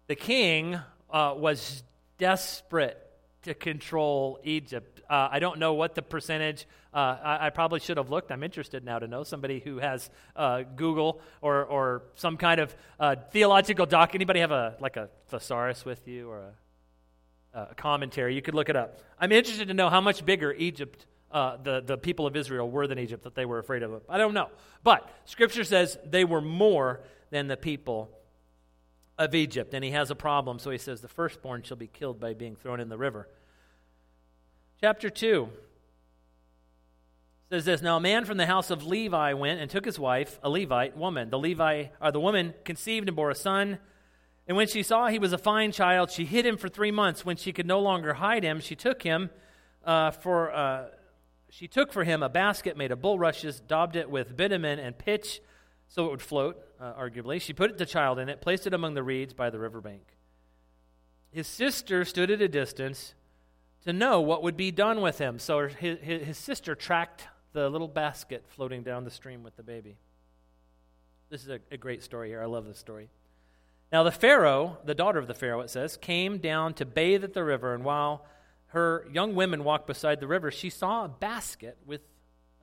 The 0.06 0.16
king 0.16 0.80
uh, 1.10 1.34
was 1.36 1.82
desperate 2.20 3.02
to 3.44 3.56
control 3.56 4.40
Egypt 4.44 4.96
uh, 5.10 5.30
I 5.32 5.40
don't 5.40 5.60
know 5.60 5.74
what 5.74 5.96
the 5.96 6.02
percentage. 6.02 6.68
Uh, 6.94 7.18
I, 7.24 7.48
I, 7.48 7.50
probably 7.50 7.80
should 7.80 7.98
have 7.98 8.10
looked. 8.10 8.32
I'm 8.32 8.44
interested 8.44 8.84
now 8.84 9.00
to 9.00 9.08
know 9.08 9.24
somebody 9.24 9.60
who 9.60 9.78
has 9.78 10.10
uh, 10.36 10.64
Google 10.76 11.22
or, 11.42 11.66
or 11.66 12.04
some 12.16 12.38
kind 12.38 12.60
of 12.60 12.76
uh, 13.00 13.16
theological 13.32 13.86
doc. 13.86 14.16
Anybody 14.16 14.40
have 14.40 14.52
a 14.52 14.76
like 14.80 14.98
a 14.98 15.10
thesaurus 15.28 15.86
with 15.86 16.08
you 16.08 16.30
or 16.30 16.40
a, 16.40 16.52
a, 17.56 17.76
commentary? 17.76 18.36
You 18.36 18.42
could 18.42 18.56
look 18.56 18.70
it 18.70 18.76
up. 18.76 19.00
I'm 19.20 19.32
interested 19.32 19.70
to 19.70 19.74
know 19.74 19.90
how 19.90 20.02
much 20.02 20.26
bigger 20.26 20.54
Egypt. 20.54 21.06
Uh, 21.32 21.58
the, 21.58 21.82
the 21.82 21.98
people 21.98 22.28
of 22.28 22.36
Israel 22.36 22.70
were 22.70 22.88
than 22.88 22.98
Egypt 23.00 23.24
that 23.24 23.36
they 23.36 23.46
were 23.46 23.60
afraid 23.60 23.84
of. 23.84 24.02
I 24.08 24.18
don't 24.18 24.34
know. 24.34 24.50
But 24.84 25.10
Scripture 25.26 25.64
says 25.64 25.98
they 26.06 26.24
were 26.24 26.40
more 26.40 27.02
than 27.30 27.48
the 27.48 27.58
people 27.58 28.10
of 29.18 29.36
Egypt. 29.36 29.74
And 29.74 29.84
he 29.84 29.92
has 29.92 30.12
a 30.12 30.16
problem, 30.16 30.60
so 30.60 30.72
he 30.72 30.78
says 30.78 31.02
the 31.02 31.08
firstborn 31.08 31.64
shall 31.64 31.78
be 31.78 31.88
killed 31.88 32.20
by 32.20 32.34
being 32.34 32.56
thrown 32.56 32.80
in 32.80 32.90
the 32.90 32.98
river. 32.98 33.28
Chapter 34.82 35.10
2 35.10 35.50
says 37.50 37.66
this 37.66 37.82
Now 37.82 37.98
a 37.98 38.02
man 38.02 38.26
from 38.26 38.38
the 38.38 38.46
house 38.46 38.70
of 38.72 38.86
Levi 38.86 39.34
went 39.34 39.60
and 39.60 39.70
took 39.70 39.86
his 39.86 40.00
wife, 40.00 40.40
a 40.44 40.50
Levite 40.50 40.98
woman. 40.98 41.30
The 41.30 41.40
Levi, 41.40 41.86
or 42.02 42.12
the 42.12 42.20
woman 42.20 42.54
conceived 42.64 43.08
and 43.08 43.16
bore 43.16 43.32
a 43.32 43.36
son. 43.36 43.80
And 44.48 44.56
when 44.56 44.68
she 44.68 44.84
saw 44.84 45.08
he 45.08 45.20
was 45.20 45.34
a 45.34 45.38
fine 45.38 45.72
child, 45.72 46.12
she 46.12 46.26
hid 46.26 46.46
him 46.46 46.58
for 46.58 46.70
three 46.70 46.92
months. 46.92 47.26
When 47.26 47.36
she 47.36 47.52
could 47.52 47.66
no 47.66 47.80
longer 47.80 48.16
hide 48.16 48.44
him, 48.44 48.60
she 48.60 48.76
took 48.76 49.02
him 49.02 49.30
uh, 49.84 50.12
for 50.12 50.54
uh, 50.54 50.86
she 51.50 51.68
took 51.68 51.94
for 51.94 52.04
him 52.04 52.22
a 52.22 52.30
basket 52.30 52.76
made 52.76 52.92
of 52.92 53.02
bulrushes, 53.02 53.62
daubed 53.62 53.96
it 53.96 54.10
with 54.10 54.36
bitumen 54.36 54.78
and 54.78 54.98
pitch, 54.98 55.42
so 55.88 56.06
it 56.06 56.12
would 56.12 56.22
float. 56.22 56.58
Uh, 56.80 56.94
arguably, 56.94 57.40
she 57.40 57.54
put 57.54 57.78
the 57.78 57.86
child 57.86 58.20
in 58.20 58.28
it, 58.28 58.42
placed 58.42 58.68
it 58.68 58.74
among 58.74 58.94
the 58.94 59.04
reeds 59.04 59.34
by 59.34 59.50
the 59.50 59.58
riverbank. 59.58 60.02
His 61.32 61.48
sister 61.48 62.04
stood 62.04 62.30
at 62.30 62.42
a 62.42 62.48
distance 62.48 63.14
to 63.86 63.94
know 63.94 64.20
what 64.20 64.44
would 64.44 64.58
be 64.58 64.72
done 64.72 65.02
with 65.02 65.18
him. 65.18 65.40
So 65.40 65.68
his, 65.68 66.00
his 66.02 66.38
sister 66.38 66.76
tracked 66.76 67.28
the 67.54 67.70
little 67.70 67.88
basket 67.88 68.44
floating 68.50 68.84
down 68.84 69.06
the 69.06 69.12
stream 69.12 69.44
with 69.44 69.56
the 69.56 69.64
baby. 69.64 69.96
This 71.30 71.44
is 71.44 71.50
a, 71.50 71.60
a 71.72 71.78
great 71.78 72.04
story 72.04 72.30
here. 72.30 72.42
I 72.42 72.46
love 72.46 72.66
this 72.66 72.78
story. 72.78 73.10
Now, 73.92 74.04
the 74.04 74.12
Pharaoh, 74.12 74.78
the 74.84 74.96
daughter 74.96 75.20
of 75.20 75.28
the 75.28 75.34
Pharaoh, 75.34 75.62
it 75.62 75.70
says, 75.70 75.98
came 75.98 76.40
down 76.40 76.74
to 76.76 76.86
bathe 76.86 77.24
at 77.24 77.34
the 77.34 77.44
river, 77.44 77.74
and 77.74 77.84
while 77.84 78.26
her 78.68 79.08
young 79.12 79.36
women 79.36 79.64
walked 79.64 79.88
beside 79.88 80.20
the 80.20 80.28
river, 80.28 80.52
she 80.52 80.70
saw 80.70 81.06
a 81.06 81.08
basket 81.08 81.78
with 81.86 82.02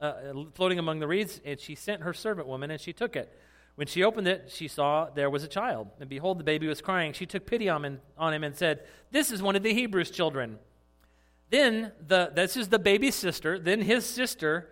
uh, 0.00 0.04
uh 0.04 0.44
floating 0.54 0.78
among 0.78 0.98
the 0.98 1.06
reeds, 1.06 1.40
and 1.44 1.60
she 1.60 1.74
sent 1.74 2.02
her 2.02 2.12
servant 2.12 2.48
woman, 2.48 2.70
and 2.70 2.80
she 2.80 2.92
took 2.92 3.16
it. 3.16 3.32
When 3.76 3.86
she 3.86 4.04
opened 4.04 4.28
it, 4.28 4.50
she 4.52 4.68
saw 4.68 5.08
there 5.08 5.30
was 5.30 5.44
a 5.44 5.48
child, 5.48 5.88
and 5.98 6.08
behold, 6.10 6.38
the 6.38 6.44
baby 6.44 6.66
was 6.66 6.82
crying. 6.82 7.14
She 7.14 7.24
took 7.24 7.46
pity 7.46 7.68
on 7.68 7.84
him, 7.84 8.00
on 8.18 8.34
him 8.34 8.44
and 8.44 8.54
said, 8.54 8.84
This 9.10 9.32
is 9.32 9.40
one 9.40 9.56
of 9.56 9.62
the 9.62 9.72
Hebrews' 9.72 10.10
children. 10.10 10.58
Then 11.48 11.92
the 12.06 12.32
this 12.34 12.56
is 12.56 12.68
the 12.68 12.78
baby's 12.78 13.14
sister. 13.14 13.58
Then 13.58 13.80
his 13.80 14.04
sister, 14.04 14.68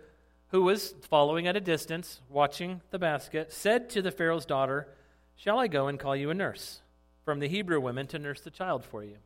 who 0.47 0.63
was 0.63 0.93
following 1.09 1.47
at 1.47 1.55
a 1.55 1.61
distance, 1.61 2.21
watching 2.29 2.81
the 2.91 2.99
basket, 2.99 3.51
said 3.51 3.89
to 3.91 4.01
the 4.01 4.11
Pharaoh's 4.11 4.45
daughter, 4.45 4.87
Shall 5.35 5.59
I 5.59 5.67
go 5.67 5.87
and 5.87 5.99
call 5.99 6.15
you 6.15 6.29
a 6.29 6.33
nurse 6.33 6.81
from 7.25 7.39
the 7.39 7.47
Hebrew 7.47 7.79
women 7.79 8.07
to 8.07 8.19
nurse 8.19 8.41
the 8.41 8.51
child 8.51 8.83
for 8.83 9.03
you? 9.03 9.17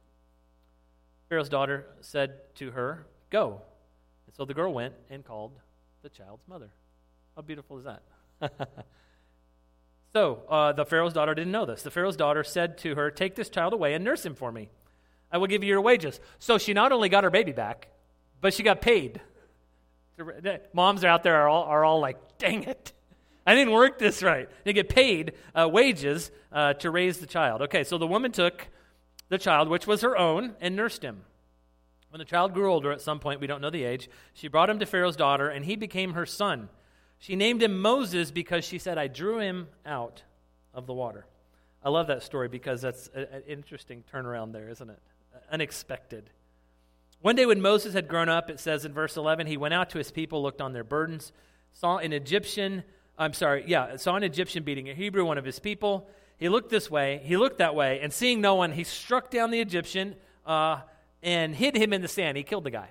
Pharaoh's 1.29 1.50
daughter 1.50 1.85
said 2.01 2.55
to 2.55 2.71
her, 2.71 3.05
Go. 3.29 3.62
And 4.27 4.35
so 4.35 4.45
the 4.45 4.53
girl 4.53 4.74
went 4.74 4.93
and 5.09 5.25
called 5.25 5.51
the 6.03 6.09
child's 6.09 6.47
mother. 6.47 6.69
How 7.35 7.41
beautiful 7.41 7.77
is 7.79 7.85
that? 7.85 8.03
so 10.13 10.43
uh, 10.50 10.71
the 10.74 10.85
Pharaoh's 10.85 11.13
daughter 11.13 11.33
didn't 11.33 11.51
know 11.51 11.65
this. 11.65 11.81
The 11.81 11.91
Pharaoh's 11.91 12.15
daughter 12.15 12.43
said 12.43 12.77
to 12.79 12.95
her, 12.95 13.12
Take 13.12 13.35
this 13.35 13.50
child 13.50 13.74
away 13.74 13.93
and 13.93 14.03
nurse 14.03 14.25
him 14.25 14.35
for 14.35 14.51
me. 14.51 14.69
I 15.31 15.38
will 15.38 15.47
give 15.47 15.63
you 15.63 15.69
your 15.69 15.81
wages. 15.81 16.19
So 16.39 16.57
she 16.57 16.74
not 16.74 16.91
only 16.91 17.09
got 17.09 17.24
her 17.24 17.29
baby 17.29 17.51
back, 17.51 17.89
but 18.39 18.53
she 18.53 18.63
got 18.63 18.81
paid. 18.81 19.19
Moms 20.74 21.03
are 21.03 21.07
out 21.07 21.24
there 21.24 21.35
are 21.35 21.50
all, 21.50 21.63
are 21.63 21.83
all 21.83 22.00
like, 22.00 22.38
dang 22.38 22.63
it. 22.63 22.93
I 23.46 23.54
didn't 23.54 23.74
work 23.74 24.00
this 24.00 24.24
right. 24.24 24.50
They 24.64 24.74
get 24.74 24.90
paid 24.90 25.34
uh, 25.54 25.70
wages 25.70 26.32
uh, 26.52 26.74
to 26.75 26.90
raise 26.90 27.20
the 27.20 27.28
child. 27.28 27.62
Okay, 27.64 27.84
so 27.84 27.98
the 27.98 28.08
woman 28.08 28.32
took 28.32 28.68
the 29.30 29.38
child, 29.38 29.70
which 29.70 29.86
was 29.86 30.02
her 30.02 30.18
own, 30.18 30.56
and 30.60 30.75
nursed 30.75 31.04
him. 31.04 31.22
When 32.10 32.20
the 32.20 32.25
child 32.25 32.54
grew 32.54 32.72
older, 32.72 32.92
at 32.92 33.02
some 33.02 33.20
point, 33.20 33.42
we 33.42 33.48
don't 33.48 33.62
know 33.62 33.70
the 33.70 33.84
age, 33.84 34.10
she 34.34 34.48
brought 34.48 34.70
him 34.70 34.80
to 34.80 34.86
Pharaoh's 34.86 35.16
daughter, 35.16 35.50
and 35.50 35.66
he 35.66 35.75
became 35.75 36.14
her 36.14 36.25
son. 36.25 36.70
She 37.20 37.36
named 37.36 37.62
him 37.62 37.82
Moses 37.82 38.32
because 38.32 38.66
she 38.66 38.80
said, 38.80 38.98
I 38.98 39.08
drew 39.08 39.40
him 39.40 39.68
out 39.86 40.24
of 40.74 40.88
the 40.88 40.94
water. 40.94 41.25
I 41.84 41.90
love 41.90 42.08
that 42.08 42.24
story 42.24 42.48
because 42.48 42.82
that's 42.82 43.10
an 43.14 43.44
interesting 43.48 44.04
turnaround 44.12 44.54
there, 44.54 44.70
isn't 44.70 44.90
it? 44.90 45.00
unexpected. 45.52 46.30
One 47.22 47.36
day 47.36 47.46
when 47.46 47.62
Moses 47.62 47.94
had 47.94 48.08
grown 48.08 48.30
up, 48.30 48.50
it 48.50 48.60
says 48.60 48.86
in 48.86 48.94
verse 48.94 49.18
11, 49.18 49.48
he 49.48 49.58
went 49.58 49.74
out 49.74 49.90
to 49.92 49.98
his 49.98 50.12
people, 50.12 50.42
looked 50.42 50.62
on 50.62 50.74
their 50.74 50.84
burdens, 50.84 51.32
saw 51.72 51.98
an 51.98 52.14
Egyptian, 52.14 52.84
I'm 53.17 53.34
sorry, 53.34 53.63
yeah, 53.67 53.95
saw 53.98 54.15
an 54.15 54.24
Egyptian 54.24 54.63
beating 54.63 54.89
a 54.89 54.93
Hebrew, 54.93 55.25
one 55.25 55.38
of 55.38 55.45
his 55.45 55.60
people. 55.60 56.07
He 56.38 56.50
looked 56.50 56.69
this 56.69 56.91
way, 56.91 57.22
he 57.24 57.38
looked 57.38 57.60
that 57.60 57.75
way, 57.75 58.00
and 58.01 58.12
seeing 58.12 58.41
no 58.41 58.55
one, 58.55 58.74
he 58.74 58.84
struck 58.84 59.31
down 59.31 59.51
the 59.51 59.62
Egyptian 59.62 60.15
uh, 60.45 60.81
and 61.24 61.55
hid 61.55 61.75
him 61.77 61.93
in 61.93 62.01
the 62.01 62.07
sand. 62.07 62.36
He 62.36 62.43
killed 62.43 62.65
the 62.65 62.72
guy. 62.72 62.89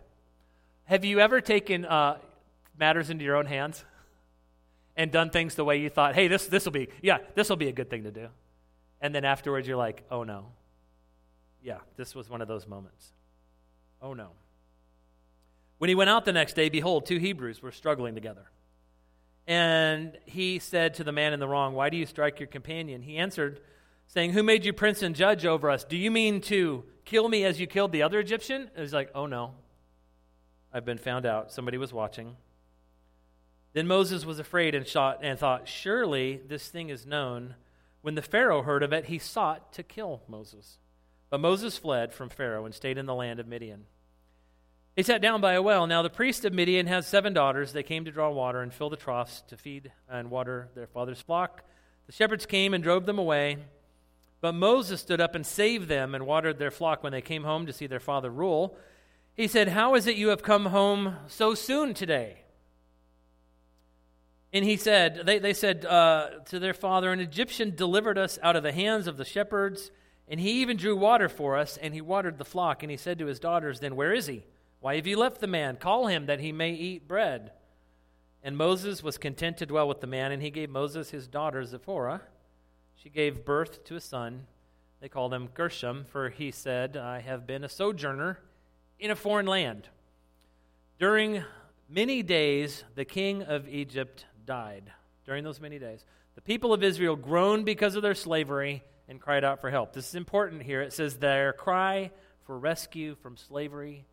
Have 0.85 1.04
you 1.04 1.21
ever 1.21 1.40
taken 1.40 1.85
uh, 1.85 2.19
matters 2.78 3.11
into 3.11 3.25
your 3.25 3.37
own 3.37 3.47
hands 3.47 3.85
and 4.97 5.11
done 5.11 5.31
things 5.31 5.54
the 5.54 5.64
way 5.64 5.78
you 5.78 5.90
thought, 5.90 6.14
hey, 6.14 6.28
this 6.28 6.47
this 6.47 6.64
will 6.64 6.73
be, 6.73 6.88
yeah, 7.02 7.19
this 7.35 7.49
will 7.49 7.57
be 7.57 7.69
a 7.69 7.73
good 7.73 7.90
thing 7.90 8.04
to 8.04 8.11
do? 8.11 8.28
And 9.00 9.14
then 9.14 9.25
afterwards 9.25 9.69
you're 9.69 9.76
like, 9.76 10.04
oh 10.11 10.25
no. 10.25 10.47
Yeah, 11.62 11.78
this 11.97 12.14
was 12.14 12.28
one 12.28 12.43
of 12.43 12.49
those 12.49 12.66
moments. 12.66 13.12
Oh 14.00 14.14
no. 14.14 14.31
When 15.78 15.88
he 15.88 15.95
went 15.95 16.11
out 16.11 16.25
the 16.25 16.33
next 16.33 16.54
day, 16.54 16.69
behold, 16.69 17.07
two 17.07 17.19
Hebrews 17.19 17.62
were 17.62 17.73
struggling 17.73 18.14
together. 18.14 18.50
And 19.47 20.17
he 20.25 20.59
said 20.59 20.95
to 20.95 21.05
the 21.05 21.13
man 21.13 21.33
in 21.33 21.41
the 21.41 21.49
wrong, 21.49 21.75
Why 21.75 21.91
do 21.91 21.97
you 21.97 22.07
strike 22.07 22.41
your 22.41 22.47
companion? 22.47 23.03
He 23.03 23.17
answered, 23.19 23.61
saying, 24.07 24.33
Who 24.33 24.43
made 24.43 24.65
you 24.65 24.73
prince 24.73 25.03
and 25.03 25.15
judge 25.15 25.45
over 25.45 25.71
us? 25.71 25.85
Do 25.85 25.97
you 25.97 26.11
mean 26.11 26.41
to 26.43 26.85
kill 27.05 27.29
me 27.29 27.45
as 27.45 27.61
you 27.61 27.67
killed 27.67 27.93
the 27.93 28.03
other 28.03 28.21
Egyptian? 28.21 28.63
And 28.75 28.83
he's 28.83 28.95
like, 28.95 29.11
Oh 29.15 29.27
no. 29.27 29.55
I've 30.73 30.85
been 30.85 30.99
found 30.99 31.27
out. 31.27 31.53
Somebody 31.53 31.79
was 31.79 31.93
watching. 31.93 32.37
Then 33.75 33.87
Moses 33.87 34.25
was 34.25 34.39
afraid 34.39 34.75
and, 34.75 34.87
shot, 34.87 35.19
and 35.23 35.39
thought, 35.39 35.69
Surely 35.69 36.41
this 36.49 36.69
thing 36.69 36.89
is 36.89 37.07
known. 37.07 37.55
When 38.03 38.15
the 38.15 38.23
Pharaoh 38.23 38.63
heard 38.63 38.83
of 38.83 38.93
it, 38.93 39.07
he 39.07 39.19
sought 39.19 39.73
to 39.75 39.83
kill 39.83 40.23
Moses. 40.29 40.79
But 41.31 41.41
Moses 41.41 41.79
fled 41.79 42.13
from 42.13 42.29
Pharaoh 42.29 42.65
and 42.65 42.75
stayed 42.75 42.99
in 42.99 43.07
the 43.07 43.15
land 43.15 43.41
of 43.41 43.47
Midian. 43.47 43.87
He 44.97 45.03
sat 45.03 45.21
down 45.21 45.41
by 45.41 45.55
a 45.55 45.63
well. 45.63 45.89
Now 45.89 46.03
the 46.03 46.11
priest 46.11 46.45
of 46.45 46.53
Midian 46.53 46.87
had 46.87 47.05
seven 47.05 47.33
daughters. 47.33 47.73
They 47.73 47.83
came 47.83 48.05
to 48.05 48.13
draw 48.13 48.31
water 48.31 48.63
and 48.63 48.73
fill 48.73 48.91
the 48.91 48.97
troughs 48.97 49.43
to 49.49 49.57
feed 49.57 49.91
and 50.09 50.31
water 50.31 50.69
their 50.77 50.87
father's 50.87 51.21
flock. 51.21 51.65
The 52.07 52.13
shepherds 52.13 52.47
came 52.47 52.75
and 52.75 52.83
drove 52.83 53.05
them 53.05 53.19
away. 53.19 53.59
But 54.41 54.53
Moses 54.53 55.01
stood 55.01 55.21
up 55.21 55.35
and 55.35 55.45
saved 55.45 55.89
them 55.89 56.15
and 56.15 56.27
watered 56.27 56.59
their 56.59 56.71
flock 56.71 57.03
when 57.03 57.13
they 57.13 57.23
came 57.23 57.45
home 57.45 57.67
to 57.67 57.73
see 57.73 57.87
their 57.87 57.99
father 57.99 58.31
Reuel. 58.31 58.77
He 59.35 59.49
said, 59.49 59.69
How 59.69 59.95
is 59.95 60.07
it 60.07 60.17
you 60.17 60.29
have 60.29 60.43
come 60.43 60.67
home 60.67 61.17
so 61.27 61.55
soon 61.55 61.93
today? 61.95 62.43
And 64.53 64.65
he 64.65 64.77
said, 64.77 65.23
They, 65.25 65.41
they 65.41 65.55
said 65.55 65.85
uh, 65.85 66.29
to 66.47 66.61
their 66.61 66.75
father, 66.75 67.11
An 67.11 67.19
Egyptian 67.19 67.75
delivered 67.75 68.19
us 68.19 68.39
out 68.43 68.55
of 68.55 68.63
the 68.63 68.71
hands 68.71 69.09
of 69.09 69.17
the 69.17 69.25
shepherds, 69.25 69.91
and 70.29 70.39
he 70.39 70.61
even 70.61 70.77
drew 70.77 70.95
water 70.95 71.29
for 71.29 71.57
us, 71.57 71.77
and 71.79 71.95
he 71.95 72.01
watered 72.01 72.39
the 72.39 72.45
flock. 72.45 72.85
And 72.85 72.91
he 72.91 72.97
said 72.97 73.19
to 73.19 73.27
his 73.27 73.41
daughters, 73.41 73.81
Then 73.81 73.97
where 73.97 74.13
is 74.13 74.27
he? 74.27 74.45
Why 74.85 74.97
have 74.97 75.07
you 75.07 75.17
left 75.17 75.41
the 75.41 75.47
man? 75.47 75.76
Call 75.76 76.09
him 76.09 76.26
that 76.26 76.41
he 76.41 76.53
may 76.53 76.73
eat 76.73 77.09
bread. 77.09 77.53
And 78.43 78.55
Moses 78.55 79.03
was 79.03 79.17
content 79.17 79.57
to 79.57 79.64
dwell 79.64 79.88
with 79.88 80.03
the 80.03 80.07
man, 80.07 80.31
and 80.31 80.43
he 80.43 80.50
gave 80.50 80.69
Moses 80.69 81.09
his 81.09 81.26
daughter 81.26 81.64
Zipporah. 81.64 82.21
She 82.95 83.09
gave 83.09 83.47
birth 83.47 83.83
to 83.85 83.97
a 83.97 84.00
son. 84.03 84.47
They 85.00 85.09
called 85.09 85.33
him 85.33 85.49
Gershom, 85.55 86.05
for 86.11 86.29
he 86.29 86.50
said, 86.50 86.99
I 86.99 87.21
have 87.21 87.47
been 87.47 87.64
a 87.64 87.69
sojourner 87.71 88.41
in 89.00 89.11
a 89.11 89.17
foreign 89.17 89.47
land. 89.47 89.88
During 90.99 91.43
many 91.88 92.23
days, 92.23 92.85
the 92.95 93.07
king 93.07 93.43
of 93.43 93.67
Egypt 93.67 94.26
died. 94.45 94.93
During 95.25 95.45
those 95.45 95.62
many 95.62 95.79
days, 95.79 96.05
the 96.35 96.43
people 96.43 96.75
of 96.75 96.83
Israel 96.83 97.17
groaned 97.17 97.64
because 97.64 97.97
of 97.97 98.03
their 98.03 98.14
slavery 98.14 98.83
and 99.09 99.19
cried 99.19 99.45
out 99.45 99.62
for 99.62 99.71
help. 99.71 99.95
This 99.95 100.09
is 100.09 100.14
important 100.14 100.62
here. 100.62 100.83
It 100.83 100.93
says, 100.93 101.17
Their 101.17 101.55
cry 101.55 102.11
for 102.45 102.59
rescue 102.59 103.14
from 103.14 103.38
slavery 103.38 104.05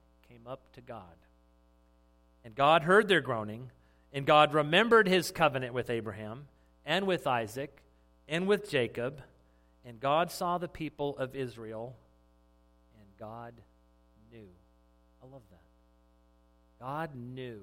came 0.42 0.52
up 0.52 0.62
to 0.74 0.82
God. 0.82 1.04
And 2.44 2.56
God 2.56 2.84
heard 2.84 3.08
their 3.08 3.22
groaning, 3.22 3.70
and 4.14 4.26
God 4.26 4.54
remembered 4.54 5.08
his 5.08 5.32
covenant 5.32 5.74
with 5.74 5.90
Abraham 5.90 6.48
and 6.86 7.06
with 7.06 7.28
Isaac 7.28 7.82
and 8.28 8.48
with 8.48 8.70
Jacob. 8.70 9.22
And 9.86 10.00
God 10.00 10.32
saw 10.32 10.58
the 10.58 10.68
people 10.68 11.18
of 11.18 11.36
Israel, 11.36 11.96
and 12.98 13.08
God 13.20 13.54
knew. 14.32 14.48
I 15.22 15.32
love 15.32 15.42
that. 15.52 16.84
God 16.84 17.12
knew. 17.16 17.62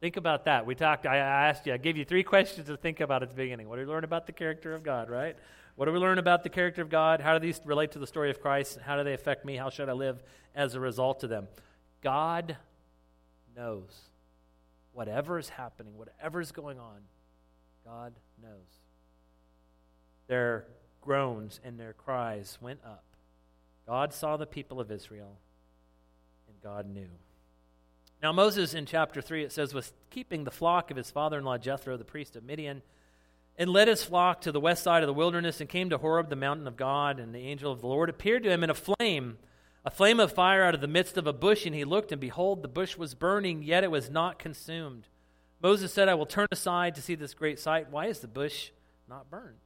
Think 0.00 0.16
about 0.16 0.44
that. 0.46 0.64
We 0.64 0.74
talked, 0.74 1.06
I 1.06 1.16
asked 1.16 1.66
you, 1.66 1.74
I 1.74 1.76
gave 1.76 1.96
you 1.96 2.04
three 2.04 2.22
questions 2.22 2.68
to 2.68 2.76
think 2.76 3.00
about 3.00 3.22
at 3.22 3.30
the 3.30 3.36
beginning. 3.36 3.68
What 3.68 3.76
do 3.76 3.82
we 3.82 3.88
learn 3.88 4.04
about 4.04 4.26
the 4.26 4.32
character 4.32 4.74
of 4.74 4.82
God, 4.82 5.10
right? 5.10 5.36
What 5.76 5.86
do 5.86 5.92
we 5.92 5.98
learn 5.98 6.18
about 6.18 6.42
the 6.42 6.48
character 6.48 6.82
of 6.82 6.90
God? 6.90 7.20
How 7.20 7.32
do 7.32 7.38
these 7.38 7.60
relate 7.64 7.92
to 7.92 7.98
the 7.98 8.06
story 8.06 8.30
of 8.30 8.40
Christ? 8.40 8.78
How 8.84 8.96
do 8.96 9.04
they 9.04 9.14
affect 9.14 9.44
me? 9.44 9.56
How 9.56 9.70
should 9.70 9.88
I 9.88 9.92
live 9.92 10.22
as 10.54 10.74
a 10.74 10.80
result 10.80 11.24
of 11.24 11.30
them? 11.30 11.48
God 12.02 12.56
knows. 13.56 13.90
Whatever 14.92 15.38
is 15.38 15.48
happening, 15.48 15.96
whatever 15.96 16.40
is 16.40 16.52
going 16.52 16.78
on, 16.78 17.00
God 17.84 18.12
knows. 18.42 18.80
Their 20.26 20.66
groans 21.00 21.60
and 21.64 21.78
their 21.78 21.92
cries 21.92 22.58
went 22.60 22.80
up. 22.84 23.04
God 23.86 24.12
saw 24.12 24.36
the 24.36 24.46
people 24.46 24.80
of 24.80 24.90
Israel, 24.90 25.38
and 26.46 26.60
God 26.62 26.86
knew. 26.88 27.08
Now, 28.22 28.32
Moses 28.32 28.74
in 28.74 28.84
chapter 28.84 29.22
3, 29.22 29.44
it 29.44 29.52
says, 29.52 29.72
was 29.72 29.92
keeping 30.10 30.44
the 30.44 30.50
flock 30.50 30.90
of 30.90 30.96
his 30.96 31.10
father 31.10 31.38
in 31.38 31.44
law 31.44 31.56
Jethro, 31.56 31.96
the 31.96 32.04
priest 32.04 32.36
of 32.36 32.44
Midian 32.44 32.82
and 33.60 33.70
led 33.70 33.88
his 33.88 34.02
flock 34.02 34.40
to 34.40 34.50
the 34.50 34.58
west 34.58 34.82
side 34.82 35.02
of 35.02 35.06
the 35.06 35.12
wilderness 35.12 35.60
and 35.60 35.68
came 35.68 35.90
to 35.90 35.98
Horeb, 35.98 36.30
the 36.30 36.34
mountain 36.34 36.66
of 36.66 36.78
God. 36.78 37.20
And 37.20 37.34
the 37.34 37.46
angel 37.46 37.70
of 37.70 37.82
the 37.82 37.86
Lord 37.86 38.08
appeared 38.08 38.42
to 38.44 38.50
him 38.50 38.64
in 38.64 38.70
a 38.70 38.74
flame, 38.74 39.36
a 39.84 39.90
flame 39.90 40.18
of 40.18 40.32
fire 40.32 40.64
out 40.64 40.74
of 40.74 40.80
the 40.80 40.88
midst 40.88 41.18
of 41.18 41.26
a 41.26 41.32
bush. 41.34 41.66
And 41.66 41.74
he 41.74 41.84
looked, 41.84 42.10
and 42.10 42.18
behold, 42.18 42.62
the 42.62 42.68
bush 42.68 42.96
was 42.96 43.14
burning, 43.14 43.62
yet 43.62 43.84
it 43.84 43.90
was 43.90 44.08
not 44.08 44.38
consumed. 44.38 45.08
Moses 45.62 45.92
said, 45.92 46.08
I 46.08 46.14
will 46.14 46.24
turn 46.24 46.46
aside 46.50 46.94
to 46.94 47.02
see 47.02 47.14
this 47.14 47.34
great 47.34 47.60
sight. 47.60 47.90
Why 47.90 48.06
is 48.06 48.20
the 48.20 48.28
bush 48.28 48.70
not 49.06 49.30
burned? 49.30 49.58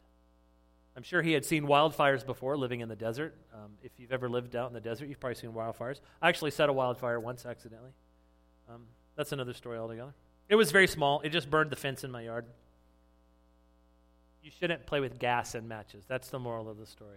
I'm 0.96 1.04
sure 1.04 1.22
he 1.22 1.30
had 1.30 1.44
seen 1.44 1.64
wildfires 1.64 2.26
before 2.26 2.56
living 2.56 2.80
in 2.80 2.88
the 2.88 2.96
desert. 2.96 3.36
Um, 3.54 3.74
if 3.80 3.92
you've 3.96 4.12
ever 4.12 4.28
lived 4.28 4.56
out 4.56 4.66
in 4.66 4.74
the 4.74 4.80
desert, 4.80 5.08
you've 5.08 5.20
probably 5.20 5.36
seen 5.36 5.52
wildfires. 5.52 6.00
I 6.20 6.28
actually 6.28 6.50
set 6.50 6.68
a 6.68 6.72
wildfire 6.72 7.20
once 7.20 7.46
accidentally. 7.46 7.92
Um, 8.68 8.86
that's 9.14 9.30
another 9.30 9.54
story 9.54 9.78
altogether. 9.78 10.14
It 10.48 10.56
was 10.56 10.72
very 10.72 10.88
small, 10.88 11.20
it 11.20 11.28
just 11.28 11.48
burned 11.48 11.70
the 11.70 11.76
fence 11.76 12.02
in 12.02 12.10
my 12.10 12.22
yard. 12.22 12.46
You 14.44 14.50
shouldn't 14.60 14.84
play 14.84 15.00
with 15.00 15.18
gas 15.18 15.54
and 15.54 15.66
matches. 15.66 16.04
That's 16.06 16.28
the 16.28 16.38
moral 16.38 16.68
of 16.68 16.76
the 16.76 16.84
story. 16.84 17.16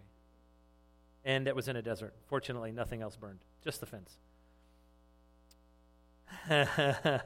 And 1.25 1.45
it 1.45 1.57
was 1.57 1.67
in 1.67 1.75
a 1.75 1.81
desert. 1.81 2.13
Fortunately, 2.27 2.71
nothing 2.71 3.01
else 3.01 3.17
burned, 3.17 3.39
just 3.65 3.81
the 3.81 3.85
fence. 3.85 4.15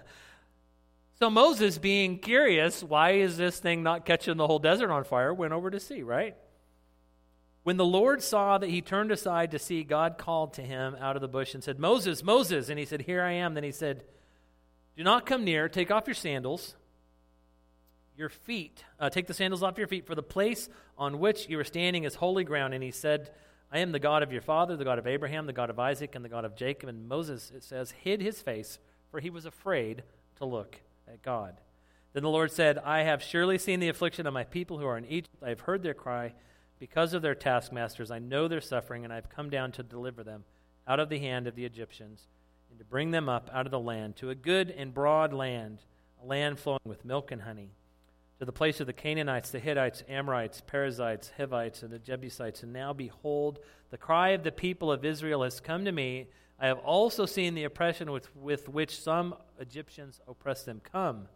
so 1.20 1.29
Moses, 1.29 1.77
being 1.77 2.17
curious, 2.17 2.81
why 2.81 3.12
is 3.12 3.38
this 3.38 3.60
thing 3.60 3.84
not 3.84 4.03
catching 4.08 4.38
the 4.38 4.48
whole 4.48 4.58
desert 4.58 4.89
on 4.89 5.03
fire, 5.03 5.31
went 5.31 5.53
over 5.53 5.70
to 5.70 5.79
see, 5.79 6.01
right? 6.01 6.36
When 7.62 7.77
the 7.77 7.86
Lord 7.86 8.24
saw 8.24 8.58
that 8.58 8.72
he 8.72 8.81
turned 8.81 9.12
aside 9.12 9.51
to 9.51 9.60
see, 9.60 9.84
God 9.84 10.17
called 10.17 10.53
to 10.53 10.63
him 10.63 10.96
out 11.00 11.15
of 11.15 11.22
the 11.22 11.27
bush 11.27 11.53
and 11.53 11.63
said, 11.63 11.77
Moses, 11.77 12.24
Moses. 12.24 12.70
And 12.70 12.79
he 12.79 12.86
said, 12.86 13.01
Here 13.01 13.22
I 13.22 13.34
am. 13.34 13.53
Then 13.53 13.63
he 13.63 13.72
said, 13.72 14.03
Do 14.98 15.03
not 15.03 15.27
come 15.27 15.43
near. 15.43 15.70
Take 15.70 15.91
off 15.91 16.08
your 16.08 16.15
sandals 16.15 16.75
your 18.18 18.30
feet, 18.30 18.84
uh, 19.00 19.10
take 19.10 19.27
the 19.27 19.34
sandals 19.34 19.63
off 19.63 19.77
your 19.77 19.88
feet, 19.88 20.06
for 20.06 20.15
the 20.15 20.24
place 20.24 20.70
on 20.98 21.20
which 21.20 21.50
you 21.50 21.60
are 21.60 21.63
standing 21.63 22.03
is 22.03 22.15
holy 22.15 22.44
ground. 22.44 22.74
And 22.74 22.84
he 22.84 22.91
said, 22.91 23.32
I 23.72 23.80
am 23.80 23.91
the 23.91 24.00
God 24.00 24.22
of 24.22 24.32
your 24.32 24.41
father, 24.41 24.75
the 24.75 24.84
God 24.84 25.00
of 25.00 25.08
Abraham, 25.08 25.46
the 25.46 25.53
God 25.53 25.70
of 25.70 25.80
Isaac, 25.80 26.15
and 26.15 26.24
the 26.24 26.30
God 26.30 26.46
of 26.46 26.56
Jacob. 26.56 26.89
And 26.89 27.08
Moses, 27.08 27.51
it 27.56 27.63
says, 27.63 27.91
hid 27.91 28.22
his 28.22 28.41
face, 28.41 28.80
for 29.10 29.20
he 29.20 29.30
was 29.30 29.46
afraid 29.46 30.03
to 30.38 30.46
look 30.46 30.82
at 31.08 31.22
God. 31.22 31.60
Then 32.13 32.24
the 32.24 32.30
Lord 32.30 32.51
said, 32.51 32.77
I 32.80 33.03
have 33.03 33.24
surely 33.24 33.58
seen 33.58 33.80
the 33.80 33.88
affliction 33.88 34.27
of 34.27 34.34
my 34.34 34.44
people 34.44 34.77
who 34.77 34.86
are 34.86 34.98
in 34.98 35.06
Egypt. 35.06 35.38
I 35.41 35.50
have 35.50 35.62
heard 35.62 35.82
their 35.82 35.94
cry 35.94 36.34
because 36.80 37.13
of 37.13 37.22
their 37.22 37.36
taskmasters. 37.36 38.12
I 38.12 38.20
know 38.20 38.48
their 38.48 38.62
suffering, 38.62 39.06
and 39.06 39.13
I 39.13 39.15
have 39.15 39.30
come 39.30 39.50
down 39.50 39.72
to 39.74 39.84
deliver 39.84 40.24
them 40.24 40.44
out 40.88 41.00
of 41.00 41.10
the 41.10 41.20
hand 41.20 41.48
of 41.48 41.56
the 41.56 41.63
Egyptians 41.63 42.27
and 42.70 42.80
to 42.80 42.86
bring 42.86 43.12
them 43.12 43.30
up 43.30 43.50
out 43.53 43.65
of 43.65 43.72
the 43.72 43.80
land 43.80 44.18
to 44.18 44.30
a 44.30 44.36
good 44.36 44.72
and 44.72 44.94
broad 44.94 45.32
land, 45.32 45.80
a 46.22 46.25
land 46.25 46.60
flowing 46.60 46.80
with 46.86 47.06
milk 47.06 47.32
and 47.32 47.44
honey 47.44 47.72
to 48.41 48.45
the 48.45 48.51
place 48.51 48.79
of 48.79 48.88
the 48.88 48.91
Canaanites, 48.93 49.51
the 49.51 49.60
Hittites, 49.60 50.03
Amorites, 50.10 50.62
Perizzites, 50.65 51.31
Hivites, 51.38 51.83
and 51.83 51.91
the 51.91 52.00
Jebusites. 52.00 52.63
And 52.63 52.74
now, 52.74 52.91
behold, 52.91 53.60
the 53.91 54.00
cry 54.00 54.29
of 54.29 54.41
the 54.41 54.51
people 54.51 54.91
of 54.91 55.05
Israel 55.05 55.43
has 55.43 55.60
come 55.60 55.86
to 55.86 55.91
me. 55.91 56.25
I 56.60 56.65
have 56.65 56.79
also 56.79 57.27
seen 57.27 57.53
the 57.53 57.65
oppression 57.65 58.12
with, 58.12 58.36
with 58.36 58.67
which 58.67 59.00
some 59.00 59.36
Egyptians 59.60 60.19
oppress 60.27 60.63
them. 60.63 60.81
Come, 60.91 61.27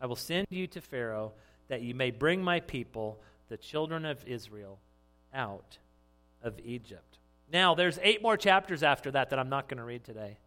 I 0.00 0.06
will 0.06 0.16
send 0.16 0.46
you 0.48 0.66
to 0.68 0.80
Pharaoh, 0.80 1.32
that 1.68 1.82
you 1.82 1.94
may 1.94 2.10
bring 2.10 2.42
my 2.42 2.60
people, 2.60 3.20
the 3.50 3.58
children 3.58 4.06
of 4.06 4.26
Israel, 4.26 4.78
out 5.34 5.76
of 6.42 6.58
Egypt. 6.64 7.18
Now, 7.52 7.74
there's 7.74 7.98
eight 8.02 8.22
more 8.22 8.38
chapters 8.38 8.82
after 8.82 9.10
that 9.10 9.28
that 9.28 9.38
I'm 9.38 9.50
not 9.50 9.68
going 9.68 9.76
to 9.76 9.84
read 9.84 10.04
today. 10.04 10.38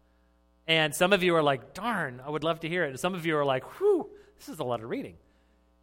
And 0.66 0.92
some 0.92 1.12
of 1.12 1.22
you 1.22 1.36
are 1.36 1.44
like, 1.44 1.74
darn, 1.74 2.20
I 2.26 2.28
would 2.28 2.42
love 2.42 2.58
to 2.60 2.68
hear 2.68 2.82
it. 2.82 2.88
And 2.88 2.98
some 2.98 3.14
of 3.14 3.24
you 3.24 3.36
are 3.36 3.44
like, 3.44 3.78
whew, 3.78 4.10
this 4.36 4.48
is 4.48 4.58
a 4.58 4.64
lot 4.64 4.82
of 4.82 4.90
reading. 4.90 5.14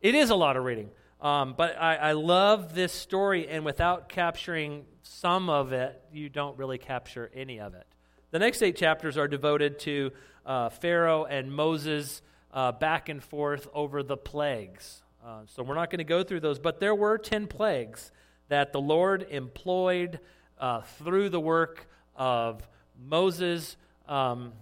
It 0.02 0.16
is 0.16 0.30
a 0.30 0.36
lot 0.36 0.58
of 0.58 0.64
reading. 0.64 0.90
Um, 1.22 1.56
but 1.58 1.82
I, 1.82 1.96
I, 1.96 2.12
love 2.12 2.76
this 2.76 2.92
story, 2.92 3.48
and 3.48 3.66
without 3.66 4.10
capturing 4.10 4.86
some 5.02 5.50
of 5.50 5.72
it, 5.72 6.00
you 6.12 6.30
don't 6.30 6.58
really 6.58 6.78
capture 6.78 7.32
any 7.34 7.60
of 7.60 7.74
it. 7.74 7.88
The 8.32 8.38
next 8.38 8.62
eight 8.62 8.76
chapters 8.76 9.18
are 9.18 9.28
devoted 9.28 9.80
to 9.80 10.12
uh, 10.46 10.70
Pharaoh 10.70 11.26
and 11.26 11.52
Moses 11.52 12.22
uh, 12.54 12.74
back 12.74 13.10
and 13.10 13.24
forth 13.24 13.68
over 13.74 14.04
the 14.04 14.18
plagues. 14.18 15.04
Uh, 15.26 15.42
so 15.48 15.64
we're 15.64 15.76
not 15.76 15.90
going 15.90 16.00
to 16.00 16.04
go 16.04 16.22
through 16.22 16.42
those, 16.42 16.60
but 16.60 16.80
there 16.80 16.94
were 16.94 17.18
10 17.18 17.48
plagues 17.48 18.12
that 18.50 18.74
the 18.74 18.82
Lord 18.82 19.26
employed 19.30 20.20
uh, 20.60 20.82
through 20.82 21.30
the 21.30 21.40
work 21.40 21.88
of 22.16 22.68
Moses. 22.98 23.78
Um, 24.08 24.54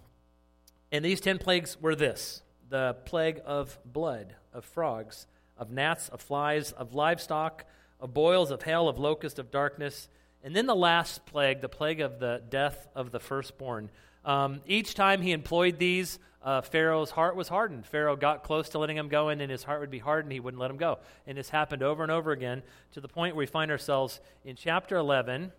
and 0.91 1.03
these 1.03 1.19
10 1.19 1.39
plagues 1.39 1.77
were 1.81 1.95
this 1.95 2.41
the 2.69 2.95
plague 3.05 3.41
of 3.45 3.77
blood, 3.85 4.35
of 4.53 4.65
frogs, 4.65 5.27
of 5.57 5.71
gnats, 5.71 6.09
of 6.09 6.21
flies, 6.21 6.71
of 6.71 6.93
livestock, 6.93 7.65
of 7.99 8.13
boils, 8.13 8.51
of 8.51 8.61
hail, 8.63 8.87
of 8.87 8.99
locusts, 8.99 9.39
of 9.39 9.51
darkness. 9.51 10.09
And 10.43 10.55
then 10.55 10.65
the 10.65 10.75
last 10.75 11.25
plague, 11.25 11.61
the 11.61 11.69
plague 11.69 12.01
of 12.01 12.19
the 12.19 12.41
death 12.49 12.87
of 12.95 13.11
the 13.11 13.19
firstborn. 13.19 13.89
Um, 14.25 14.61
each 14.65 14.93
time 14.93 15.21
he 15.21 15.31
employed 15.31 15.79
these, 15.79 16.19
uh, 16.43 16.61
Pharaoh's 16.61 17.11
heart 17.11 17.35
was 17.35 17.47
hardened. 17.47 17.85
Pharaoh 17.85 18.15
got 18.15 18.43
close 18.43 18.69
to 18.69 18.79
letting 18.79 18.97
him 18.97 19.07
go, 19.07 19.29
in, 19.29 19.39
and 19.39 19.49
his 19.49 19.63
heart 19.63 19.79
would 19.79 19.89
be 19.89 19.99
hardened. 19.99 20.33
He 20.33 20.41
wouldn't 20.41 20.59
let 20.59 20.69
him 20.69 20.77
go. 20.77 20.99
And 21.25 21.37
this 21.37 21.49
happened 21.49 21.81
over 21.81 22.03
and 22.03 22.11
over 22.11 22.31
again 22.31 22.63
to 22.91 23.01
the 23.01 23.07
point 23.07 23.35
where 23.35 23.43
we 23.43 23.45
find 23.45 23.71
ourselves 23.71 24.19
in 24.43 24.55
chapter 24.57 24.97
11. 24.97 25.53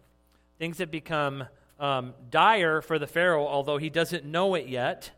Things 0.59 0.79
have 0.79 0.91
become 0.91 1.45
um, 1.81 2.13
dire 2.31 2.83
for 2.83 2.99
the 2.99 3.07
Pharaoh, 3.07 3.47
although 3.47 3.79
he 3.79 3.89
doesn't 3.89 4.25
know 4.25 4.55
it 4.55 4.69
yet. 4.69 5.11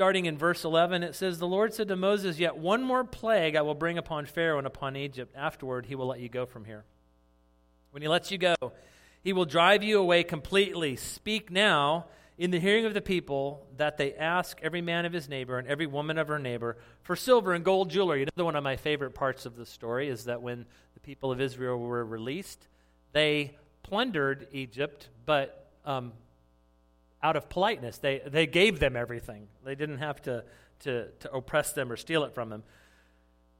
Starting 0.00 0.24
in 0.24 0.38
verse 0.38 0.64
11, 0.64 1.02
it 1.02 1.14
says, 1.14 1.38
The 1.38 1.46
Lord 1.46 1.74
said 1.74 1.88
to 1.88 1.94
Moses, 1.94 2.38
Yet 2.38 2.56
one 2.56 2.82
more 2.82 3.04
plague 3.04 3.54
I 3.54 3.60
will 3.60 3.74
bring 3.74 3.98
upon 3.98 4.24
Pharaoh 4.24 4.56
and 4.56 4.66
upon 4.66 4.96
Egypt. 4.96 5.34
Afterward, 5.36 5.84
he 5.84 5.94
will 5.94 6.06
let 6.06 6.20
you 6.20 6.30
go 6.30 6.46
from 6.46 6.64
here. 6.64 6.86
When 7.90 8.00
he 8.00 8.08
lets 8.08 8.30
you 8.30 8.38
go, 8.38 8.54
he 9.22 9.34
will 9.34 9.44
drive 9.44 9.82
you 9.82 10.00
away 10.00 10.22
completely. 10.22 10.96
Speak 10.96 11.50
now 11.50 12.06
in 12.38 12.50
the 12.50 12.58
hearing 12.58 12.86
of 12.86 12.94
the 12.94 13.02
people 13.02 13.66
that 13.76 13.98
they 13.98 14.14
ask 14.14 14.58
every 14.62 14.80
man 14.80 15.04
of 15.04 15.12
his 15.12 15.28
neighbor 15.28 15.58
and 15.58 15.68
every 15.68 15.86
woman 15.86 16.16
of 16.16 16.28
her 16.28 16.38
neighbor 16.38 16.78
for 17.02 17.14
silver 17.14 17.52
and 17.52 17.62
gold 17.62 17.90
jewelry. 17.90 18.22
Another 18.22 18.46
one 18.46 18.56
of 18.56 18.64
my 18.64 18.76
favorite 18.76 19.14
parts 19.14 19.44
of 19.44 19.54
the 19.54 19.66
story 19.66 20.08
is 20.08 20.24
that 20.24 20.40
when 20.40 20.64
the 20.94 21.00
people 21.00 21.30
of 21.30 21.42
Israel 21.42 21.78
were 21.78 22.06
released, 22.06 22.68
they 23.12 23.54
plundered 23.82 24.48
Egypt, 24.52 25.10
but 25.26 25.70
um, 25.84 26.14
out 27.22 27.36
of 27.36 27.48
politeness, 27.48 27.98
they, 27.98 28.20
they 28.26 28.46
gave 28.46 28.80
them 28.80 28.96
everything. 28.96 29.48
They 29.64 29.74
didn't 29.74 29.98
have 29.98 30.22
to, 30.22 30.44
to, 30.80 31.08
to 31.20 31.32
oppress 31.32 31.72
them 31.72 31.92
or 31.92 31.96
steal 31.96 32.24
it 32.24 32.34
from 32.34 32.48
them. 32.48 32.62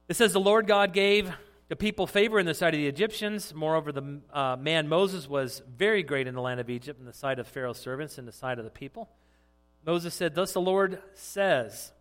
It 0.09 0.15
says, 0.15 0.33
The 0.33 0.39
Lord 0.39 0.67
God 0.67 0.93
gave 0.93 1.31
the 1.69 1.75
people 1.75 2.05
favor 2.05 2.39
in 2.39 2.45
the 2.45 2.53
sight 2.53 2.73
of 2.73 2.79
the 2.79 2.87
Egyptians. 2.87 3.53
Moreover, 3.53 3.91
the 3.91 4.19
uh, 4.33 4.57
man 4.59 4.89
Moses 4.89 5.29
was 5.29 5.61
very 5.77 6.03
great 6.03 6.27
in 6.27 6.35
the 6.35 6.41
land 6.41 6.59
of 6.59 6.69
Egypt, 6.69 6.99
in 6.99 7.05
the 7.05 7.13
sight 7.13 7.39
of 7.39 7.47
Pharaoh's 7.47 7.77
servants, 7.77 8.17
in 8.17 8.25
the 8.25 8.31
sight 8.31 8.57
of 8.57 8.65
the 8.65 8.71
people. 8.71 9.09
Moses 9.85 10.13
said, 10.13 10.35
Thus 10.35 10.53
the 10.53 10.61
Lord 10.61 11.01
says, 11.13 11.91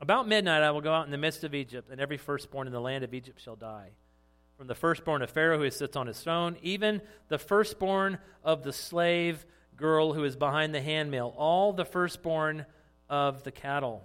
About 0.00 0.26
midnight 0.26 0.62
I 0.62 0.70
will 0.70 0.80
go 0.80 0.92
out 0.92 1.04
in 1.04 1.10
the 1.10 1.18
midst 1.18 1.44
of 1.44 1.54
Egypt, 1.54 1.90
and 1.90 2.00
every 2.00 2.16
firstborn 2.16 2.66
in 2.66 2.72
the 2.72 2.80
land 2.80 3.04
of 3.04 3.12
Egypt 3.12 3.40
shall 3.40 3.56
die. 3.56 3.90
From 4.56 4.66
the 4.66 4.74
firstborn 4.74 5.22
of 5.22 5.30
Pharaoh 5.30 5.58
who 5.58 5.70
sits 5.70 5.94
on 5.94 6.06
his 6.06 6.20
throne, 6.20 6.56
even 6.62 7.02
the 7.28 7.38
firstborn 7.38 8.18
of 8.42 8.62
the 8.62 8.72
slave 8.72 9.44
girl 9.78 10.12
who 10.12 10.24
is 10.24 10.36
behind 10.36 10.74
the 10.74 10.82
handmill, 10.82 11.32
all 11.38 11.72
the 11.72 11.86
firstborn 11.86 12.66
of 13.08 13.42
the 13.44 13.50
cattle 13.50 14.04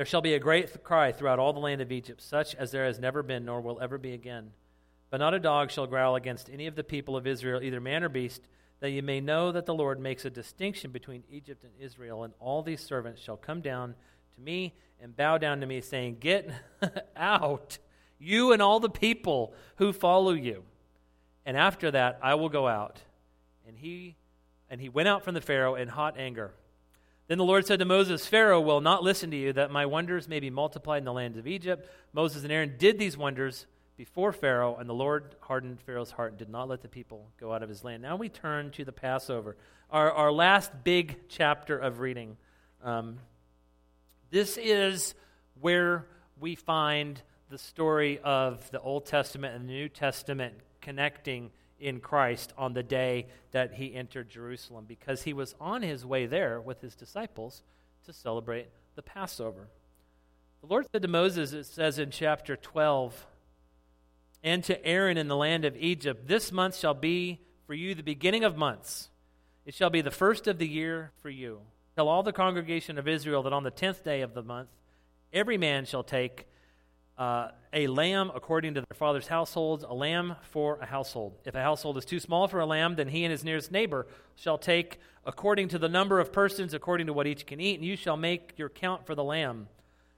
there 0.00 0.06
shall 0.06 0.22
be 0.22 0.32
a 0.32 0.38
great 0.38 0.82
cry 0.82 1.12
throughout 1.12 1.38
all 1.38 1.52
the 1.52 1.60
land 1.60 1.82
of 1.82 1.92
Egypt, 1.92 2.22
such 2.22 2.54
as 2.54 2.70
there 2.70 2.86
has 2.86 2.98
never 2.98 3.22
been 3.22 3.44
nor 3.44 3.60
will 3.60 3.78
ever 3.82 3.98
be 3.98 4.14
again. 4.14 4.52
But 5.10 5.18
not 5.18 5.34
a 5.34 5.38
dog 5.38 5.70
shall 5.70 5.86
growl 5.86 6.16
against 6.16 6.48
any 6.48 6.66
of 6.66 6.74
the 6.74 6.82
people 6.82 7.18
of 7.18 7.26
Israel, 7.26 7.62
either 7.62 7.82
man 7.82 8.02
or 8.02 8.08
beast, 8.08 8.40
that 8.78 8.92
you 8.92 9.02
may 9.02 9.20
know 9.20 9.52
that 9.52 9.66
the 9.66 9.74
Lord 9.74 10.00
makes 10.00 10.24
a 10.24 10.30
distinction 10.30 10.90
between 10.90 11.22
Egypt 11.28 11.64
and 11.64 11.72
Israel, 11.78 12.24
and 12.24 12.32
all 12.40 12.62
these 12.62 12.80
servants 12.80 13.20
shall 13.20 13.36
come 13.36 13.60
down 13.60 13.94
to 14.36 14.40
me 14.40 14.72
and 15.02 15.14
bow 15.14 15.36
down 15.36 15.60
to 15.60 15.66
me, 15.66 15.82
saying, 15.82 16.16
Get 16.18 16.50
out, 17.14 17.76
you 18.18 18.54
and 18.54 18.62
all 18.62 18.80
the 18.80 18.88
people 18.88 19.52
who 19.76 19.92
follow 19.92 20.32
you. 20.32 20.62
And 21.44 21.58
after 21.58 21.90
that 21.90 22.20
I 22.22 22.36
will 22.36 22.48
go 22.48 22.66
out. 22.66 23.00
And 23.68 23.76
he 23.76 24.16
and 24.70 24.80
he 24.80 24.88
went 24.88 25.08
out 25.08 25.24
from 25.24 25.34
the 25.34 25.40
Pharaoh 25.40 25.74
in 25.74 25.88
hot 25.88 26.16
anger. 26.16 26.52
Then 27.26 27.38
the 27.38 27.44
Lord 27.44 27.66
said 27.66 27.78
to 27.80 27.84
Moses, 27.84 28.26
Pharaoh 28.26 28.60
will 28.60 28.80
not 28.80 29.02
listen 29.02 29.30
to 29.30 29.36
you, 29.36 29.52
that 29.52 29.70
my 29.70 29.86
wonders 29.86 30.26
may 30.26 30.40
be 30.40 30.50
multiplied 30.50 30.98
in 30.98 31.04
the 31.04 31.12
land 31.12 31.36
of 31.36 31.46
Egypt. 31.46 31.88
Moses 32.12 32.42
and 32.42 32.52
Aaron 32.52 32.74
did 32.78 32.98
these 32.98 33.16
wonders 33.16 33.66
before 33.96 34.32
Pharaoh, 34.32 34.76
and 34.76 34.88
the 34.88 34.94
Lord 34.94 35.36
hardened 35.40 35.80
Pharaoh's 35.80 36.10
heart 36.10 36.30
and 36.30 36.38
did 36.38 36.48
not 36.48 36.68
let 36.68 36.80
the 36.80 36.88
people 36.88 37.28
go 37.38 37.52
out 37.52 37.62
of 37.62 37.68
his 37.68 37.84
land. 37.84 38.02
Now 38.02 38.16
we 38.16 38.28
turn 38.28 38.70
to 38.72 38.84
the 38.84 38.92
Passover, 38.92 39.56
our, 39.90 40.10
our 40.10 40.32
last 40.32 40.72
big 40.82 41.28
chapter 41.28 41.76
of 41.76 42.00
reading. 42.00 42.36
Um, 42.82 43.18
this 44.30 44.56
is 44.56 45.14
where 45.60 46.06
we 46.40 46.54
find 46.54 47.20
the 47.50 47.58
story 47.58 48.18
of 48.24 48.70
the 48.70 48.80
Old 48.80 49.06
Testament 49.06 49.54
and 49.54 49.68
the 49.68 49.72
New 49.72 49.88
Testament 49.88 50.54
connecting 50.80 51.50
in 51.80 52.00
Christ 52.00 52.52
on 52.56 52.74
the 52.74 52.82
day 52.82 53.26
that 53.52 53.74
he 53.74 53.94
entered 53.94 54.28
Jerusalem 54.28 54.84
because 54.86 55.22
he 55.22 55.32
was 55.32 55.54
on 55.60 55.82
his 55.82 56.04
way 56.04 56.26
there 56.26 56.60
with 56.60 56.80
his 56.80 56.94
disciples 56.94 57.62
to 58.06 58.12
celebrate 58.12 58.68
the 58.94 59.02
Passover. 59.02 59.68
The 60.60 60.66
Lord 60.66 60.86
said 60.92 61.02
to 61.02 61.08
Moses, 61.08 61.52
it 61.52 61.64
says 61.64 61.98
in 61.98 62.10
chapter 62.10 62.56
12, 62.56 63.26
and 64.42 64.64
to 64.64 64.84
Aaron 64.84 65.16
in 65.16 65.28
the 65.28 65.36
land 65.36 65.64
of 65.64 65.76
Egypt, 65.76 66.26
This 66.26 66.52
month 66.52 66.76
shall 66.76 66.94
be 66.94 67.40
for 67.66 67.74
you 67.74 67.94
the 67.94 68.02
beginning 68.02 68.44
of 68.44 68.56
months. 68.56 69.08
It 69.64 69.74
shall 69.74 69.90
be 69.90 70.00
the 70.00 70.10
first 70.10 70.46
of 70.46 70.58
the 70.58 70.68
year 70.68 71.12
for 71.22 71.30
you. 71.30 71.60
Tell 71.96 72.08
all 72.08 72.22
the 72.22 72.32
congregation 72.32 72.98
of 72.98 73.06
Israel 73.06 73.42
that 73.42 73.52
on 73.52 73.62
the 73.62 73.70
tenth 73.70 74.02
day 74.04 74.22
of 74.22 74.34
the 74.34 74.42
month, 74.42 74.68
every 75.32 75.58
man 75.58 75.84
shall 75.84 76.02
take 76.02 76.46
uh, 77.20 77.50
a 77.74 77.86
lamb 77.86 78.32
according 78.34 78.72
to 78.74 78.80
their 78.80 78.96
father's 78.96 79.26
households, 79.26 79.84
a 79.84 79.92
lamb 79.92 80.36
for 80.40 80.78
a 80.80 80.86
household. 80.86 81.38
If 81.44 81.54
a 81.54 81.60
household 81.60 81.98
is 81.98 82.06
too 82.06 82.18
small 82.18 82.48
for 82.48 82.60
a 82.60 82.66
lamb, 82.66 82.96
then 82.96 83.08
he 83.08 83.24
and 83.24 83.30
his 83.30 83.44
nearest 83.44 83.70
neighbor 83.70 84.06
shall 84.36 84.56
take 84.56 84.98
according 85.26 85.68
to 85.68 85.78
the 85.78 85.88
number 85.88 86.18
of 86.18 86.32
persons, 86.32 86.72
according 86.72 87.08
to 87.08 87.12
what 87.12 87.26
each 87.26 87.44
can 87.44 87.60
eat, 87.60 87.78
and 87.78 87.84
you 87.84 87.94
shall 87.94 88.16
make 88.16 88.54
your 88.56 88.70
count 88.70 89.04
for 89.04 89.14
the 89.14 89.22
lamb. 89.22 89.68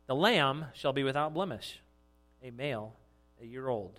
The 0.06 0.14
lamb 0.14 0.66
shall 0.74 0.92
be 0.92 1.02
without 1.02 1.34
blemish, 1.34 1.80
a 2.40 2.52
male, 2.52 2.94
a 3.42 3.44
year 3.44 3.68
old. 3.68 3.98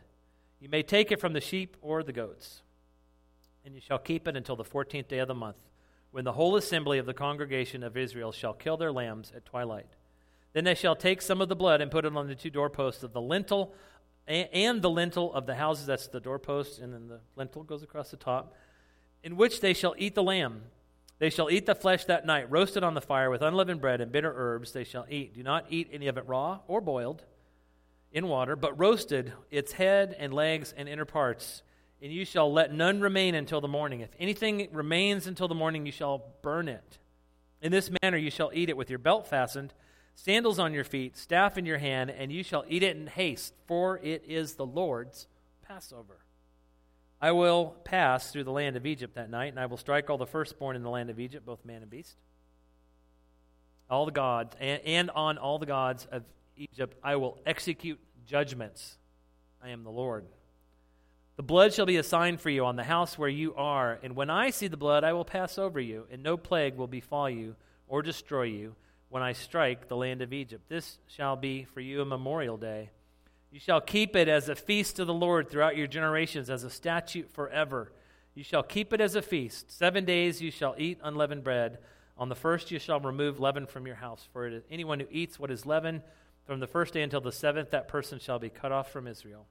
You 0.62 0.70
may 0.70 0.82
take 0.82 1.12
it 1.12 1.20
from 1.20 1.34
the 1.34 1.42
sheep 1.42 1.76
or 1.82 2.04
the 2.04 2.14
goats, 2.14 2.62
and 3.66 3.76
you 3.76 3.82
shall 3.82 4.00
keep 4.00 4.30
it 4.30 4.38
until 4.38 4.56
the 4.56 4.64
fourteenth 4.64 5.10
day 5.10 5.20
of 5.20 5.28
the 5.28 5.36
month, 5.36 5.58
when 6.12 6.24
the 6.24 6.32
whole 6.32 6.56
assembly 6.56 7.00
of 7.00 7.06
the 7.06 7.14
congregation 7.14 7.84
of 7.84 7.98
Israel 7.98 8.32
shall 8.32 8.54
kill 8.54 8.78
their 8.78 8.94
lambs 8.94 9.34
at 9.36 9.46
twilight. 9.46 9.88
Then 10.54 10.64
they 10.64 10.76
shall 10.76 10.96
take 10.96 11.22
some 11.22 11.42
of 11.42 11.50
the 11.50 11.56
blood 11.56 11.82
and 11.82 11.92
put 11.92 12.06
it 12.06 12.16
on 12.16 12.28
the 12.28 12.36
two 12.36 12.52
doorposts 12.52 13.04
of 13.04 13.12
the 13.12 13.22
lintel 13.22 13.74
and 14.28 14.82
the 14.82 14.90
lintel 14.90 15.34
of 15.34 15.46
the 15.46 15.56
houses. 15.56 15.86
That's 15.86 16.08
the 16.08 16.20
doorpost, 16.20 16.80
and 16.80 16.94
then 16.94 17.08
the 17.08 17.20
lintel 17.36 17.64
goes 17.64 17.84
across 17.84 18.12
the 18.12 18.18
top, 18.18 18.54
in 19.24 19.36
which 19.36 19.60
they 19.60 19.74
shall 19.74 19.96
eat 19.98 20.16
the 20.16 20.24
lamb. 20.24 20.62
They 21.20 21.30
shall 21.30 21.50
eat 21.50 21.66
the 21.66 21.76
flesh 21.76 22.06
that 22.06 22.26
night, 22.26 22.50
roasted 22.52 22.84
on 22.84 22.94
the 22.94 23.02
fire 23.02 23.30
with 23.30 23.42
unleavened 23.42 23.82
bread 23.82 24.02
and 24.02 24.12
bitter 24.12 24.34
herbs. 24.36 24.72
They 24.72 24.84
shall 24.84 25.06
eat. 25.10 25.34
Do 25.34 25.44
not 25.44 25.66
eat 25.70 25.90
any 25.92 26.08
of 26.08 26.18
it 26.18 26.28
raw 26.28 26.60
or 26.68 26.82
boiled 26.82 27.24
in 28.12 28.28
water, 28.28 28.56
but 28.56 28.80
roasted, 28.80 29.34
its 29.50 29.74
head 29.74 30.16
and 30.20 30.34
legs 30.34 30.74
and 30.76 30.88
inner 30.88 31.06
parts. 31.06 31.64
And 32.02 32.12
you 32.12 32.26
shall 32.26 32.52
let 32.52 32.74
none 32.74 33.00
remain 33.02 33.34
until 33.36 33.62
the 33.62 33.68
morning. 33.68 34.02
If 34.02 34.10
anything 34.20 34.68
remains 34.72 35.26
until 35.26 35.48
the 35.48 35.56
morning, 35.56 35.86
you 35.86 35.92
shall 35.92 36.24
burn 36.42 36.68
it. 36.68 37.00
In 37.62 37.72
this 37.72 37.90
manner 38.02 38.18
you 38.18 38.30
shall 38.30 38.52
eat 38.54 38.70
it 38.70 38.78
with 38.78 38.90
your 38.90 39.00
belt 39.00 39.28
fastened 39.28 39.74
sandals 40.16 40.60
on 40.60 40.74
your 40.74 40.84
feet, 40.84 41.18
staff 41.18 41.58
in 41.58 41.66
your 41.66 41.78
hand, 41.78 42.10
and 42.12 42.32
you 42.32 42.44
shall 42.44 42.66
eat 42.68 42.84
it 42.84 42.96
in 42.96 43.08
haste, 43.08 43.54
for 43.68 43.98
it 44.00 44.24
is 44.28 44.56
the 44.56 44.66
Lord's 44.66 45.28
Passover. 45.62 46.20
I 47.22 47.32
will 47.32 47.76
pass 47.84 48.32
through 48.32 48.44
the 48.44 48.52
land 48.52 48.76
of 48.76 48.86
Egypt 48.86 49.16
that 49.16 49.30
night, 49.30 49.48
and 49.48 49.60
I 49.60 49.66
will 49.66 49.78
strike 49.78 50.10
all 50.10 50.18
the 50.18 50.26
firstborn 50.26 50.76
in 50.76 50.84
the 50.84 50.90
land 50.90 51.10
of 51.10 51.20
Egypt, 51.20 51.46
both 51.46 51.64
man 51.64 51.82
and 51.82 51.90
beast. 51.90 52.18
All 53.90 54.06
the 54.06 54.12
gods, 54.12 54.56
and, 54.60 54.82
and 54.86 55.10
on 55.12 55.38
all 55.38 55.58
the 55.58 55.66
gods 55.66 56.06
of 56.12 56.24
Egypt, 56.58 56.98
I 57.04 57.16
will 57.16 57.40
execute 57.46 58.00
judgments. 58.26 58.98
I 59.64 59.70
am 59.70 59.84
the 59.84 59.90
Lord. 59.90 60.26
The 61.36 61.44
blood 61.44 61.74
shall 61.74 61.86
be 61.86 61.98
a 61.98 62.04
sign 62.04 62.38
for 62.38 62.50
you 62.50 62.66
on 62.66 62.76
the 62.76 62.84
house 62.84 63.18
where 63.18 63.30
you 63.30 63.56
are, 63.56 64.00
and 64.04 64.16
when 64.16 64.30
I 64.30 64.50
see 64.50 64.68
the 64.68 64.78
blood, 64.78 65.04
I 65.04 65.14
will 65.14 65.26
pass 65.26 65.58
over 65.58 65.80
you, 65.80 66.06
and 66.12 66.22
no 66.22 66.38
plague 66.38 66.76
will 66.76 66.88
befall 66.88 67.30
you 67.30 67.56
or 67.88 68.02
destroy 68.02 68.44
you 68.44 68.76
when 69.14 69.22
I 69.22 69.34
strike 69.34 69.88
the 69.88 69.96
land 69.96 70.24
of 70.24 70.34
Egypt. 70.34 70.68
This 70.70 70.98
shall 71.06 71.36
be 71.36 71.66
for 71.66 71.82
you 71.82 72.02
a 72.02 72.06
memorial 72.06 72.58
day. 72.58 72.90
You 73.52 73.60
shall 73.60 73.80
keep 73.80 74.16
it 74.16 74.28
as 74.28 74.50
a 74.50 74.56
feast 74.56 74.96
to 74.96 75.06
the 75.06 75.14
Lord 75.14 75.52
throughout 75.52 75.78
your 75.78 75.86
generations, 75.86 76.50
as 76.50 76.64
a 76.64 76.70
statute 76.72 77.30
forever. 77.32 77.92
You 78.34 78.44
shall 78.44 78.64
keep 78.64 78.92
it 78.92 79.00
as 79.00 79.14
a 79.14 79.22
feast. 79.22 79.72
Seven 79.72 80.04
days 80.04 80.42
you 80.42 80.50
shall 80.50 80.74
eat 80.80 80.98
unleavened 81.04 81.44
bread. 81.44 81.78
On 82.18 82.28
the 82.28 82.34
first 82.34 82.72
you 82.72 82.80
shall 82.80 83.00
remove 83.00 83.40
leaven 83.40 83.68
from 83.68 83.86
your 83.86 83.98
house. 83.98 84.28
For 84.34 84.48
it 84.48 84.54
is 84.54 84.64
anyone 84.72 85.00
who 85.00 85.06
eats 85.12 85.38
what 85.38 85.52
is 85.52 85.64
leavened 85.64 86.02
from 86.48 86.60
the 86.60 86.66
first 86.66 86.96
day 86.96 87.04
until 87.04 87.22
the 87.22 87.32
seventh, 87.32 87.70
that 87.70 87.88
person 87.88 88.18
shall 88.18 88.40
be 88.40 88.50
cut 88.50 88.72
off 88.72 88.92
from 88.92 89.06
Israel. 89.06 89.46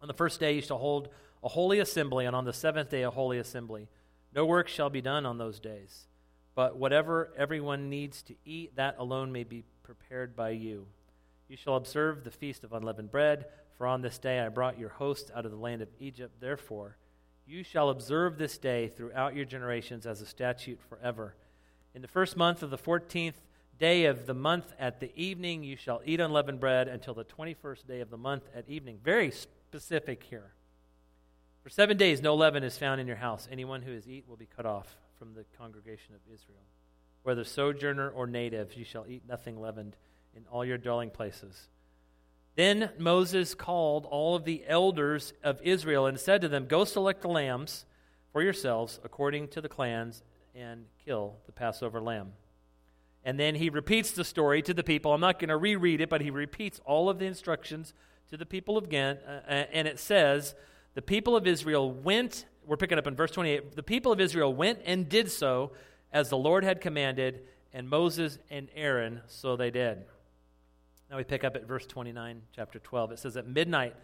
On 0.00 0.06
the 0.06 0.14
first 0.14 0.38
day 0.38 0.52
you 0.52 0.62
shall 0.62 0.78
hold 0.78 1.08
a 1.42 1.48
holy 1.48 1.80
assembly, 1.80 2.24
and 2.24 2.36
on 2.36 2.44
the 2.44 2.52
seventh 2.52 2.90
day 2.90 3.02
a 3.02 3.10
holy 3.10 3.38
assembly. 3.38 3.88
No 4.32 4.46
work 4.46 4.68
shall 4.68 4.90
be 4.90 5.00
done 5.00 5.26
on 5.26 5.38
those 5.38 5.58
days 5.58 6.06
but 6.54 6.76
whatever 6.76 7.32
everyone 7.36 7.88
needs 7.88 8.22
to 8.24 8.34
eat, 8.44 8.76
that 8.76 8.96
alone 8.98 9.32
may 9.32 9.44
be 9.44 9.64
prepared 9.82 10.36
by 10.36 10.50
you. 10.50 10.86
You 11.48 11.56
shall 11.56 11.76
observe 11.76 12.22
the 12.22 12.30
feast 12.30 12.64
of 12.64 12.72
unleavened 12.72 13.10
bread, 13.10 13.46
for 13.76 13.86
on 13.86 14.02
this 14.02 14.18
day 14.18 14.40
I 14.40 14.48
brought 14.48 14.78
your 14.78 14.90
hosts 14.90 15.30
out 15.34 15.44
of 15.44 15.50
the 15.50 15.56
land 15.56 15.82
of 15.82 15.88
Egypt. 15.98 16.40
Therefore, 16.40 16.96
You 17.46 17.64
shall 17.64 17.90
observe 17.90 18.38
this 18.38 18.58
day 18.58 18.86
throughout 18.86 19.34
your 19.34 19.44
generations 19.44 20.06
as 20.06 20.20
a 20.20 20.26
statute 20.26 20.78
forever. 20.88 21.34
In 21.94 22.02
the 22.02 22.06
first 22.06 22.36
month 22.36 22.62
of 22.62 22.70
the 22.70 22.78
fourteenth 22.78 23.40
day 23.76 24.04
of 24.04 24.26
the 24.26 24.34
month 24.34 24.72
at 24.78 25.00
the 25.00 25.10
evening, 25.20 25.64
you 25.64 25.74
shall 25.74 26.00
eat 26.04 26.20
unleavened 26.20 26.60
bread 26.60 26.86
until 26.86 27.14
the 27.14 27.24
21st 27.24 27.88
day 27.88 28.00
of 28.00 28.10
the 28.10 28.16
month 28.16 28.44
at 28.54 28.68
evening. 28.68 29.00
Very 29.02 29.32
specific 29.32 30.22
here. 30.22 30.52
For 31.64 31.70
seven 31.70 31.96
days, 31.96 32.22
no 32.22 32.36
leaven 32.36 32.62
is 32.62 32.78
found 32.78 33.00
in 33.00 33.08
your 33.08 33.16
house. 33.16 33.48
Anyone 33.50 33.82
who 33.82 33.94
has 33.94 34.06
eat 34.06 34.28
will 34.28 34.36
be 34.36 34.46
cut 34.46 34.66
off 34.66 34.99
from 35.20 35.34
the 35.34 35.44
congregation 35.58 36.14
of 36.14 36.20
Israel. 36.32 36.64
Whether 37.24 37.44
sojourner 37.44 38.08
or 38.08 38.26
native, 38.26 38.74
you 38.74 38.86
shall 38.86 39.04
eat 39.06 39.28
nothing 39.28 39.60
leavened 39.60 39.94
in 40.34 40.46
all 40.50 40.64
your 40.64 40.78
dwelling 40.78 41.10
places. 41.10 41.68
Then 42.56 42.90
Moses 42.98 43.54
called 43.54 44.06
all 44.06 44.34
of 44.34 44.44
the 44.44 44.64
elders 44.66 45.34
of 45.44 45.60
Israel 45.62 46.06
and 46.06 46.18
said 46.18 46.40
to 46.40 46.48
them, 46.48 46.66
Go 46.66 46.86
select 46.86 47.20
the 47.20 47.28
lambs 47.28 47.84
for 48.32 48.42
yourselves 48.42 48.98
according 49.04 49.48
to 49.48 49.60
the 49.60 49.68
clans 49.68 50.22
and 50.54 50.86
kill 51.04 51.36
the 51.44 51.52
Passover 51.52 52.00
lamb. 52.00 52.32
And 53.22 53.38
then 53.38 53.56
he 53.56 53.68
repeats 53.68 54.12
the 54.12 54.24
story 54.24 54.62
to 54.62 54.72
the 54.72 54.82
people. 54.82 55.12
I'm 55.12 55.20
not 55.20 55.38
going 55.38 55.50
to 55.50 55.56
reread 55.58 56.00
it, 56.00 56.08
but 56.08 56.22
he 56.22 56.30
repeats 56.30 56.80
all 56.86 57.10
of 57.10 57.18
the 57.18 57.26
instructions 57.26 57.92
to 58.30 58.38
the 58.38 58.46
people 58.46 58.78
of 58.78 58.88
Ghent. 58.88 59.20
Uh, 59.26 59.30
uh, 59.30 59.64
and 59.70 59.86
it 59.86 59.98
says, 59.98 60.54
The 60.94 61.02
people 61.02 61.36
of 61.36 61.46
Israel 61.46 61.92
went, 61.92 62.46
we're 62.70 62.76
picking 62.76 62.98
up 62.98 63.08
in 63.08 63.16
verse 63.16 63.32
28, 63.32 63.74
the 63.74 63.82
people 63.82 64.12
of 64.12 64.20
Israel 64.20 64.54
went 64.54 64.78
and 64.84 65.08
did 65.08 65.28
so 65.28 65.72
as 66.12 66.28
the 66.28 66.38
Lord 66.38 66.62
had 66.62 66.80
commanded, 66.80 67.40
and 67.72 67.88
Moses 67.88 68.38
and 68.48 68.68
Aaron, 68.76 69.22
so 69.26 69.56
they 69.56 69.72
did. 69.72 70.04
Now 71.10 71.16
we 71.16 71.24
pick 71.24 71.42
up 71.42 71.56
at 71.56 71.66
verse 71.66 71.84
29, 71.84 72.42
chapter 72.54 72.78
12. 72.78 73.10
It 73.10 73.18
says, 73.18 73.36
At 73.36 73.48
midnight, 73.48 73.96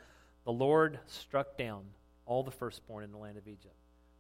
the 0.45 0.51
Lord 0.51 0.99
struck 1.07 1.57
down 1.57 1.85
all 2.25 2.43
the 2.43 2.51
firstborn 2.51 3.05
in 3.05 3.13
the 3.13 3.19
land 3.19 3.39
of 3.39 3.47
Egypt. 3.47 3.77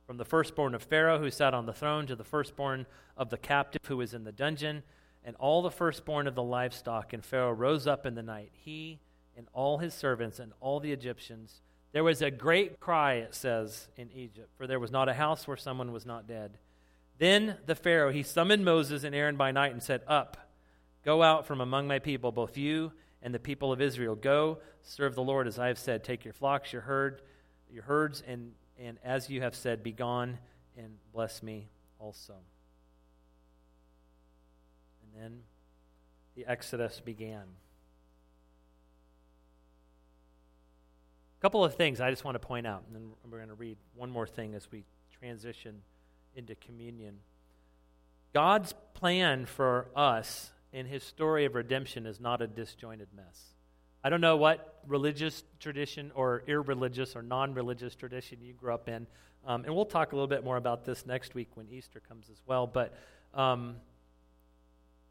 From 0.06 0.16
the 0.16 0.24
firstborn 0.24 0.76
of 0.76 0.82
Pharaoh 0.84 1.18
who 1.18 1.32
sat 1.32 1.52
on 1.52 1.66
the 1.66 1.72
throne 1.72 2.06
to 2.06 2.14
the 2.14 2.22
firstborn 2.22 2.86
of 3.16 3.30
the 3.30 3.38
captive 3.38 3.84
who 3.88 3.96
was 3.96 4.14
in 4.14 4.22
the 4.22 4.30
dungeon, 4.30 4.84
and 5.24 5.34
all 5.40 5.60
the 5.60 5.72
firstborn 5.72 6.28
of 6.28 6.36
the 6.36 6.42
livestock. 6.44 7.12
And 7.12 7.24
Pharaoh 7.24 7.50
rose 7.50 7.88
up 7.88 8.06
in 8.06 8.14
the 8.14 8.22
night, 8.22 8.52
he 8.52 9.00
and 9.36 9.48
all 9.52 9.78
his 9.78 9.92
servants 9.92 10.38
and 10.38 10.52
all 10.60 10.78
the 10.78 10.92
Egyptians. 10.92 11.62
There 11.96 12.04
was 12.04 12.20
a 12.20 12.30
great 12.30 12.78
cry, 12.78 13.14
it 13.14 13.34
says, 13.34 13.88
in 13.96 14.10
Egypt, 14.12 14.50
for 14.58 14.66
there 14.66 14.78
was 14.78 14.90
not 14.90 15.08
a 15.08 15.14
house 15.14 15.48
where 15.48 15.56
someone 15.56 15.92
was 15.92 16.04
not 16.04 16.28
dead. 16.28 16.58
Then 17.16 17.56
the 17.64 17.74
Pharaoh, 17.74 18.12
he 18.12 18.22
summoned 18.22 18.66
Moses 18.66 19.02
and 19.02 19.14
Aaron 19.14 19.36
by 19.36 19.50
night 19.50 19.72
and 19.72 19.82
said, 19.82 20.02
Up 20.06 20.36
Go 21.06 21.22
out 21.22 21.46
from 21.46 21.62
among 21.62 21.88
my 21.88 21.98
people, 21.98 22.32
both 22.32 22.58
you 22.58 22.92
and 23.22 23.32
the 23.32 23.38
people 23.38 23.72
of 23.72 23.80
Israel. 23.80 24.14
Go, 24.14 24.58
serve 24.82 25.14
the 25.14 25.22
Lord 25.22 25.46
as 25.46 25.58
I 25.58 25.68
have 25.68 25.78
said. 25.78 26.04
Take 26.04 26.22
your 26.22 26.34
flocks, 26.34 26.70
your 26.70 26.82
herd, 26.82 27.22
your 27.72 27.84
herds, 27.84 28.22
and, 28.28 28.52
and 28.78 28.98
as 29.02 29.30
you 29.30 29.40
have 29.40 29.54
said, 29.54 29.82
be 29.82 29.92
gone 29.92 30.36
and 30.76 30.98
bless 31.14 31.42
me 31.42 31.70
also. 31.98 32.34
And 35.02 35.22
then 35.22 35.40
the 36.34 36.44
Exodus 36.44 37.00
began. 37.02 37.44
Couple 41.46 41.64
of 41.64 41.76
things 41.76 42.00
I 42.00 42.10
just 42.10 42.24
want 42.24 42.34
to 42.34 42.44
point 42.44 42.66
out, 42.66 42.82
and 42.88 42.96
then 42.96 43.12
we're 43.30 43.38
going 43.38 43.50
to 43.50 43.54
read 43.54 43.76
one 43.94 44.10
more 44.10 44.26
thing 44.26 44.56
as 44.56 44.68
we 44.72 44.82
transition 45.16 45.80
into 46.34 46.56
communion. 46.56 47.20
God's 48.34 48.74
plan 48.94 49.46
for 49.46 49.86
us 49.94 50.50
in 50.72 50.86
his 50.86 51.04
story 51.04 51.44
of 51.44 51.54
redemption 51.54 52.04
is 52.04 52.18
not 52.18 52.42
a 52.42 52.48
disjointed 52.48 53.06
mess. 53.14 53.54
I 54.02 54.10
don't 54.10 54.20
know 54.20 54.36
what 54.36 54.80
religious 54.88 55.44
tradition 55.60 56.10
or 56.16 56.42
irreligious 56.48 57.14
or 57.14 57.22
non 57.22 57.54
religious 57.54 57.94
tradition 57.94 58.38
you 58.42 58.52
grew 58.52 58.74
up 58.74 58.88
in. 58.88 59.06
Um, 59.46 59.64
and 59.66 59.72
we'll 59.72 59.84
talk 59.84 60.10
a 60.10 60.16
little 60.16 60.26
bit 60.26 60.42
more 60.42 60.56
about 60.56 60.84
this 60.84 61.06
next 61.06 61.36
week 61.36 61.50
when 61.54 61.68
Easter 61.70 62.00
comes 62.00 62.28
as 62.28 62.42
well. 62.44 62.66
But 62.66 62.92
um, 63.34 63.76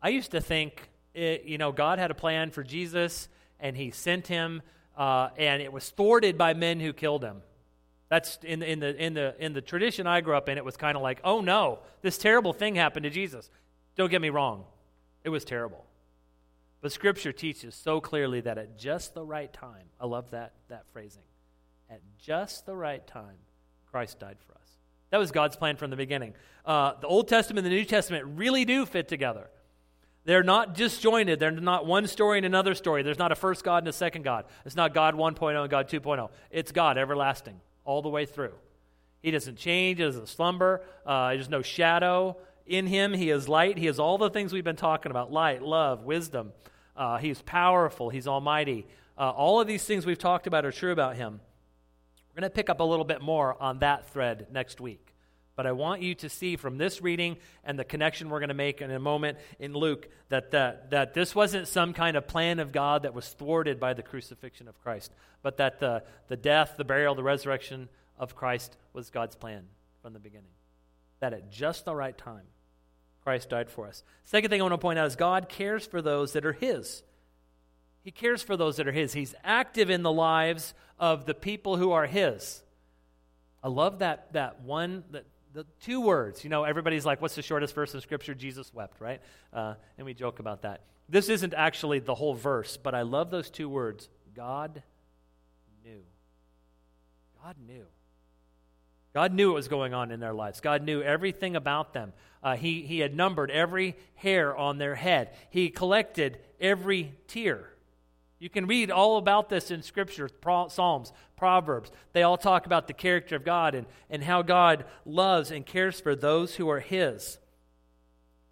I 0.02 0.10
used 0.10 0.32
to 0.32 0.42
think, 0.42 0.90
it, 1.14 1.46
you 1.46 1.58
know, 1.58 1.72
God 1.72 1.98
had 1.98 2.12
a 2.12 2.16
plan 2.16 2.52
for 2.52 2.62
Jesus 2.62 3.30
and 3.58 3.78
he 3.78 3.90
sent 3.90 4.28
him, 4.28 4.62
uh, 4.98 5.30
and 5.38 5.62
it 5.62 5.72
was 5.72 5.90
thwarted 5.90 6.38
by 6.38 6.54
men 6.54 6.80
who 6.80 6.94
killed 6.94 7.24
him. 7.24 7.42
That's 8.10 8.38
in 8.44 8.60
the, 8.60 8.72
in 8.72 8.80
the, 8.80 9.04
in 9.04 9.14
the, 9.14 9.36
in 9.40 9.54
the 9.54 9.62
tradition 9.62 10.08
I 10.08 10.22
grew 10.22 10.36
up 10.36 10.48
in, 10.48 10.58
it 10.58 10.66
was 10.66 10.78
kind 10.78 10.96
of 10.96 11.04
like, 11.04 11.20
oh 11.24 11.42
no, 11.42 11.80
this 12.02 12.18
terrible 12.18 12.54
thing 12.54 12.76
happened 12.76 13.04
to 13.04 13.10
Jesus. 13.10 13.50
Don't 13.96 14.12
get 14.12 14.22
me 14.22 14.30
wrong. 14.30 14.66
It 15.24 15.30
was 15.30 15.44
terrible. 15.44 15.86
But 16.82 16.92
Scripture 16.92 17.32
teaches 17.32 17.74
so 17.74 18.00
clearly 18.00 18.42
that 18.42 18.58
at 18.58 18.78
just 18.78 19.16
the 19.16 19.24
right 19.26 19.52
time, 19.52 19.88
I 20.00 20.06
love 20.06 20.30
that, 20.32 20.54
that 20.70 20.86
phrasing, 20.94 21.24
at 21.90 22.02
just 22.20 22.66
the 22.68 22.76
right 22.76 23.06
time, 23.08 23.38
Christ 23.90 24.20
died 24.20 24.38
for 24.46 24.54
us. 24.54 24.70
That 25.10 25.18
was 25.18 25.32
God's 25.32 25.56
plan 25.56 25.78
from 25.78 25.90
the 25.90 25.96
beginning. 25.96 26.34
Uh, 26.64 26.94
the 27.00 27.08
Old 27.08 27.28
Testament 27.28 27.66
and 27.66 27.74
the 27.74 27.78
New 27.78 27.86
Testament 27.86 28.26
really 28.36 28.66
do 28.66 28.86
fit 28.86 29.08
together. 29.08 29.50
They're 30.26 30.44
not 30.44 30.74
disjointed. 30.74 31.40
They're 31.40 31.52
not 31.52 31.86
one 31.86 32.08
story 32.08 32.40
and 32.40 32.46
another 32.46 32.74
story. 32.74 33.04
There's 33.04 33.20
not 33.20 33.32
a 33.32 33.36
first 33.36 33.64
God 33.64 33.84
and 33.84 33.88
a 33.88 33.94
second 33.94 34.24
God. 34.24 34.46
It's 34.66 34.76
not 34.76 34.94
God 34.94 35.14
1.0 35.14 35.62
and 35.62 35.70
God 35.70 35.88
2.0. 35.88 36.30
It's 36.50 36.72
God 36.72 36.98
everlasting 36.98 37.62
all 37.86 38.02
the 38.02 38.10
way 38.10 38.26
through. 38.26 38.54
He 39.22 39.30
doesn't 39.32 39.58
change. 39.58 40.00
He 40.00 40.04
doesn't 40.04 40.28
slumber. 40.28 40.82
Uh, 41.06 41.30
there's 41.30 41.50
no 41.50 41.62
shadow. 41.62 42.38
In 42.66 42.88
him, 42.88 43.14
he 43.14 43.30
is 43.30 43.48
light. 43.48 43.78
He 43.78 43.86
is 43.86 44.00
all 44.00 44.18
the 44.18 44.32
things 44.32 44.52
we've 44.52 44.64
been 44.64 44.76
talking 44.76 45.12
about 45.12 45.32
light, 45.32 45.62
love, 45.62 46.04
wisdom. 46.04 46.54
Uh, 46.98 47.18
he's 47.18 47.42
powerful. 47.44 48.10
He's 48.10 48.28
almighty. 48.28 48.88
Uh, 49.18 49.30
all 49.30 49.62
of 49.62 49.68
these 49.68 49.84
things 49.84 50.06
we've 50.06 50.18
talked 50.18 50.48
about 50.48 50.66
are 50.66 50.72
true 50.72 50.92
about 50.92 51.16
him. 51.16 51.40
We're 52.30 52.42
going 52.42 52.50
to 52.50 52.56
pick 52.56 52.70
up 52.70 52.80
a 52.80 52.84
little 52.84 53.06
bit 53.06 53.22
more 53.22 53.62
on 53.62 53.80
that 53.80 54.10
thread 54.10 54.48
next 54.52 54.82
week. 54.82 55.05
But 55.56 55.66
I 55.66 55.72
want 55.72 56.02
you 56.02 56.16
to 56.16 56.30
see 56.30 56.58
from 56.58 56.78
this 56.78 57.02
reading 57.02 57.38
and 57.64 57.80
the 57.80 57.86
connection 57.86 58.30
we're 58.30 58.40
going 58.40 58.50
to 58.50 58.54
make 58.54 58.82
in 58.82 58.92
a 58.92 59.00
moment 59.00 59.38
in 59.58 59.74
Luke 59.74 60.10
that, 60.30 60.52
that, 60.52 60.92
that 60.92 61.14
this 61.14 61.34
wasn't 61.34 61.68
some 61.68 61.94
kind 61.94 62.18
of 62.18 62.28
plan 62.28 62.60
of 62.60 62.74
God 62.74 63.04
that 63.04 63.14
was 63.14 63.30
thwarted 63.30 63.80
by 63.80 63.94
the 63.94 64.04
crucifixion 64.04 64.68
of 64.68 64.82
Christ, 64.82 65.14
but 65.42 65.58
that 65.58 65.80
the, 65.80 66.04
the 66.28 66.36
death, 66.36 66.74
the 66.78 66.84
burial, 66.84 67.16
the 67.16 67.24
resurrection 67.24 67.88
of 68.20 68.36
Christ 68.36 68.76
was 68.92 69.10
God's 69.10 69.36
plan 69.36 69.64
from 70.02 70.14
the 70.14 70.20
beginning. 70.20 70.52
That 71.22 71.34
at 71.34 71.50
just 71.50 71.86
the 71.86 71.96
right 71.96 72.18
time, 72.18 72.44
Christ 73.24 73.50
died 73.50 73.70
for 73.70 73.88
us. 73.88 74.04
Second 74.26 74.50
thing 74.50 74.62
I 74.62 74.64
want 74.64 74.74
to 74.74 74.78
point 74.78 75.00
out 75.00 75.08
is 75.08 75.16
God 75.16 75.48
cares 75.48 75.88
for 75.88 76.02
those 76.02 76.34
that 76.34 76.46
are 76.46 76.54
His. 76.54 77.02
He 78.04 78.12
cares 78.12 78.44
for 78.44 78.56
those 78.56 78.76
that 78.76 78.88
are 78.88 78.92
His. 78.92 79.14
He's 79.14 79.34
active 79.44 79.90
in 79.90 80.04
the 80.04 80.12
lives 80.12 80.74
of 81.00 81.26
the 81.26 81.34
people 81.34 81.78
who 81.78 81.92
are 81.92 82.06
His. 82.06 82.62
I 83.64 83.70
love 83.70 84.00
that, 84.00 84.34
that 84.34 84.62
one, 84.62 85.06
that, 85.10 85.26
the 85.56 85.66
two 85.80 86.02
words. 86.02 86.44
You 86.44 86.50
know, 86.50 86.66
everybody's 86.66 87.06
like, 87.06 87.22
what's 87.22 87.36
the 87.36 87.42
shortest 87.42 87.74
verse 87.74 87.94
in 87.94 88.02
Scripture? 88.02 88.36
Jesus 88.36 88.74
wept, 88.74 89.00
right? 89.00 89.22
Uh, 89.54 89.76
and 89.98 90.06
we 90.06 90.14
joke 90.14 90.40
about 90.40 90.64
that. 90.64 90.82
This 91.08 91.30
isn't 91.30 91.54
actually 91.54 92.00
the 92.00 92.14
whole 92.14 92.34
verse, 92.34 92.76
but 92.76 92.94
I 92.94 93.04
love 93.04 93.32
those 93.32 93.50
two 93.50 93.70
words 93.70 94.10
God 94.36 94.84
knew. 95.84 96.02
God 97.42 97.56
knew. 97.66 97.86
God 99.14 99.34
knew 99.34 99.52
what 99.52 99.56
was 99.56 99.70
going 99.70 99.94
on 99.94 100.12
in 100.12 100.20
their 100.20 100.34
lives. 100.34 100.60
God 100.60 100.84
knew 100.84 101.02
everything 101.02 101.56
about 101.56 101.94
them. 101.94 102.12
Uh, 102.44 102.58
he, 102.58 102.82
he 102.82 103.00
had 103.00 103.16
numbered 103.16 103.50
every 103.50 103.96
hair 104.16 104.56
on 104.56 104.78
their 104.78 104.96
head, 104.96 105.34
He 105.50 105.70
collected 105.70 106.38
every 106.60 107.14
tear. 107.28 107.70
You 108.46 108.50
can 108.52 108.68
read 108.68 108.92
all 108.92 109.18
about 109.18 109.50
this 109.50 109.72
in 109.72 109.82
Scripture, 109.82 110.30
Psalms, 110.70 111.12
Proverbs. 111.36 111.92
They 112.14 112.22
all 112.22 112.38
talk 112.38 112.68
about 112.68 112.86
the 112.86 112.94
character 112.94 113.36
of 113.36 113.44
God 113.44 113.74
and, 113.74 113.88
and 114.08 114.24
how 114.24 114.44
God 114.44 114.86
loves 115.04 115.50
and 115.50 115.66
cares 115.66 116.00
for 116.00 116.16
those 116.16 116.54
who 116.54 116.70
are 116.70 116.80
His. 116.80 117.40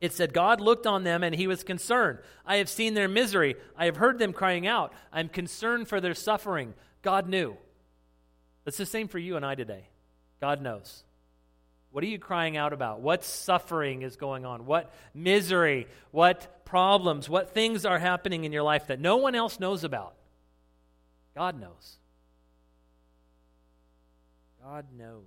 It 0.02 0.12
said, 0.12 0.34
God 0.34 0.60
looked 0.60 0.88
on 0.88 1.04
them 1.04 1.24
and 1.24 1.36
He 1.36 1.46
was 1.46 1.64
concerned. 1.64 2.18
I 2.44 2.56
have 2.56 2.70
seen 2.70 2.96
their 2.96 3.08
misery. 3.08 3.54
I 3.78 3.86
have 3.86 3.98
heard 3.98 4.18
them 4.18 4.34
crying 4.34 4.66
out. 4.66 4.94
I'm 5.12 5.30
concerned 5.30 5.88
for 5.88 6.02
their 6.02 6.16
suffering. 6.16 6.74
God 7.04 7.30
knew. 7.30 7.56
It's 8.66 8.78
the 8.78 8.88
same 8.88 9.08
for 9.08 9.20
you 9.20 9.36
and 9.36 9.46
I 9.46 9.54
today. 9.54 9.90
God 10.42 10.60
knows. 10.60 11.04
What 11.92 12.04
are 12.04 12.08
you 12.08 12.18
crying 12.18 12.58
out 12.58 12.74
about? 12.74 13.02
What 13.02 13.24
suffering 13.24 14.02
is 14.02 14.16
going 14.16 14.44
on? 14.44 14.66
What 14.66 14.92
misery? 15.14 15.86
What 16.10 16.63
problems? 16.74 17.30
What 17.30 17.54
things 17.54 17.86
are 17.86 18.00
happening 18.00 18.46
in 18.46 18.52
your 18.52 18.64
life 18.64 18.88
that 18.88 19.00
no 19.00 19.18
one 19.18 19.36
else 19.36 19.60
knows 19.60 19.84
about? 19.84 20.16
God 21.36 21.62
knows. 21.62 21.98
God 24.60 24.88
knows. 24.98 25.22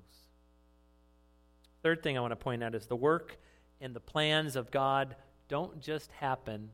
Third 1.85 2.03
thing 2.03 2.19
I 2.19 2.21
want 2.21 2.33
to 2.33 2.37
point 2.37 2.65
out 2.65 2.75
is 2.75 2.87
the 2.87 2.97
work 2.97 3.39
and 3.81 3.95
the 3.95 4.01
plans 4.01 4.57
of 4.57 4.73
God 4.73 5.15
don't 5.47 5.81
just 5.81 6.11
happen 6.19 6.71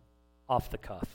off 0.48 0.70
the 0.70 0.78
cuff. 0.78 1.06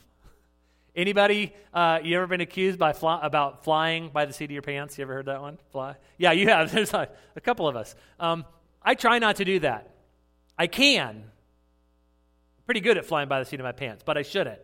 Anybody, 0.96 1.52
uh, 1.74 1.98
you 2.04 2.16
ever 2.18 2.28
been 2.28 2.42
accused 2.42 2.78
by 2.78 2.94
fly, 2.94 3.20
about 3.24 3.64
flying 3.64 4.10
by 4.10 4.26
the 4.26 4.34
seat 4.34 4.46
of 4.46 4.52
your 4.52 4.62
pants? 4.62 5.00
You 5.00 5.02
ever 5.02 5.16
heard 5.16 5.26
that 5.26 5.42
one? 5.42 5.58
Fly? 5.72 5.96
Yeah, 6.20 6.34
you 6.34 6.48
have. 6.50 6.72
There's 6.76 6.94
a, 6.94 7.10
a 7.36 7.42
couple 7.42 7.68
of 7.68 7.76
us. 7.76 7.96
Um, 8.20 8.46
I 8.84 8.94
try 8.94 9.18
not 9.18 9.38
to 9.38 9.46
do 9.46 9.58
that. 9.62 9.96
I 10.60 10.68
can. 10.68 11.32
Pretty 12.68 12.82
good 12.82 12.98
at 12.98 13.06
flying 13.06 13.30
by 13.30 13.40
the 13.40 13.46
seat 13.46 13.62
of 13.62 13.64
my 13.64 13.72
pants, 13.72 14.04
but 14.06 14.18
I 14.18 14.24
shouldn't. 14.24 14.60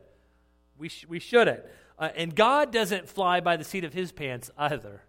We, 0.77 0.89
sh- 0.89 1.05
we 1.07 1.19
shouldn't. 1.19 1.61
Uh, 1.97 2.09
and 2.15 2.35
God 2.35 2.71
doesn't 2.71 3.07
fly 3.07 3.39
by 3.39 3.55
the 3.55 3.63
seat 3.63 3.85
of 3.85 3.93
his 3.93 4.11
pants 4.11 4.51
either. 4.57 5.01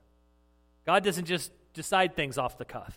God 0.86 1.02
doesn't 1.02 1.24
just 1.24 1.50
decide 1.72 2.14
things 2.14 2.38
off 2.38 2.56
the 2.56 2.64
cuff. 2.64 2.96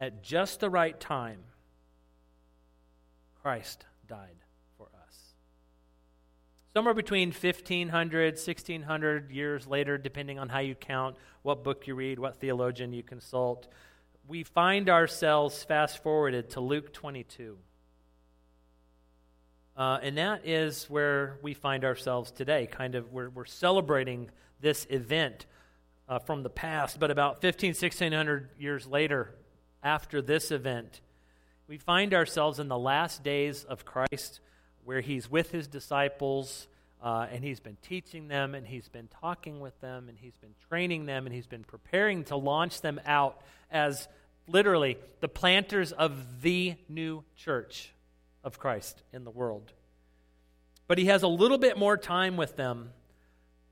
At 0.00 0.22
just 0.22 0.60
the 0.60 0.70
right 0.70 0.98
time, 0.98 1.40
Christ 3.42 3.84
died 4.06 4.36
for 4.78 4.88
us. 5.06 5.34
Somewhere 6.72 6.94
between 6.94 7.32
1500, 7.32 8.34
1600 8.34 9.30
years 9.30 9.66
later, 9.66 9.98
depending 9.98 10.38
on 10.38 10.48
how 10.48 10.60
you 10.60 10.74
count, 10.74 11.16
what 11.42 11.64
book 11.64 11.86
you 11.86 11.94
read, 11.94 12.18
what 12.18 12.40
theologian 12.40 12.94
you 12.94 13.02
consult, 13.02 13.68
we 14.26 14.42
find 14.42 14.88
ourselves 14.88 15.62
fast 15.64 16.02
forwarded 16.02 16.48
to 16.50 16.60
Luke 16.60 16.94
22. 16.94 17.58
Uh, 19.78 20.00
and 20.02 20.18
that 20.18 20.44
is 20.44 20.90
where 20.90 21.38
we 21.40 21.54
find 21.54 21.84
ourselves 21.84 22.32
today. 22.32 22.66
Kind 22.66 22.96
of, 22.96 23.12
we're, 23.12 23.30
we're 23.30 23.44
celebrating 23.44 24.28
this 24.60 24.88
event 24.90 25.46
uh, 26.08 26.18
from 26.18 26.42
the 26.42 26.50
past, 26.50 26.98
but 26.98 27.12
about 27.12 27.40
15, 27.40 27.68
1600 27.68 28.48
years 28.58 28.88
later, 28.88 29.36
after 29.80 30.20
this 30.20 30.50
event, 30.50 31.00
we 31.68 31.78
find 31.78 32.12
ourselves 32.12 32.58
in 32.58 32.66
the 32.66 32.78
last 32.78 33.22
days 33.22 33.62
of 33.62 33.84
Christ 33.84 34.40
where 34.84 35.00
he's 35.00 35.30
with 35.30 35.52
his 35.52 35.68
disciples 35.68 36.66
uh, 37.00 37.28
and 37.30 37.44
he's 37.44 37.60
been 37.60 37.76
teaching 37.80 38.26
them 38.26 38.56
and 38.56 38.66
he's 38.66 38.88
been 38.88 39.06
talking 39.20 39.60
with 39.60 39.80
them 39.80 40.08
and 40.08 40.18
he's 40.18 40.34
been 40.38 40.54
training 40.68 41.06
them 41.06 41.24
and 41.24 41.32
he's 41.32 41.46
been 41.46 41.62
preparing 41.62 42.24
to 42.24 42.36
launch 42.36 42.80
them 42.80 43.00
out 43.06 43.40
as 43.70 44.08
literally 44.48 44.98
the 45.20 45.28
planters 45.28 45.92
of 45.92 46.42
the 46.42 46.74
new 46.88 47.22
church 47.36 47.92
of 48.48 48.58
Christ 48.58 49.02
in 49.12 49.22
the 49.22 49.30
world. 49.30 49.72
But 50.88 50.98
he 50.98 51.04
has 51.04 51.22
a 51.22 51.28
little 51.28 51.58
bit 51.58 51.78
more 51.78 51.96
time 51.96 52.36
with 52.36 52.56
them. 52.56 52.90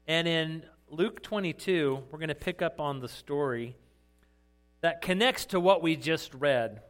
And 0.06 0.28
in 0.28 0.62
Luke 0.88 1.22
22, 1.22 2.04
we're 2.10 2.18
going 2.18 2.28
to 2.28 2.34
pick 2.34 2.62
up 2.62 2.78
on 2.78 3.00
the 3.00 3.08
story 3.08 3.74
that 4.82 5.00
connects 5.00 5.46
to 5.46 5.58
what 5.58 5.82
we 5.82 5.96
just 5.96 6.32
read 6.34 6.82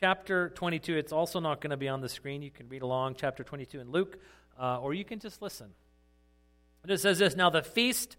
chapter 0.00 0.48
22. 0.48 0.96
It's 0.96 1.12
also 1.12 1.38
not 1.38 1.60
going 1.60 1.70
to 1.70 1.76
be 1.76 1.86
on 1.86 2.00
the 2.00 2.08
screen. 2.08 2.42
You 2.42 2.50
can 2.50 2.68
read 2.68 2.82
along 2.82 3.16
chapter 3.16 3.44
22 3.44 3.78
in 3.78 3.92
Luke, 3.92 4.18
uh, 4.58 4.80
or 4.80 4.94
you 4.94 5.04
can 5.04 5.20
just 5.20 5.42
listen. 5.42 5.68
And 6.82 6.90
it 6.90 6.98
says 6.98 7.18
this 7.18 7.36
Now 7.36 7.50
the 7.50 7.62
feast 7.62 8.16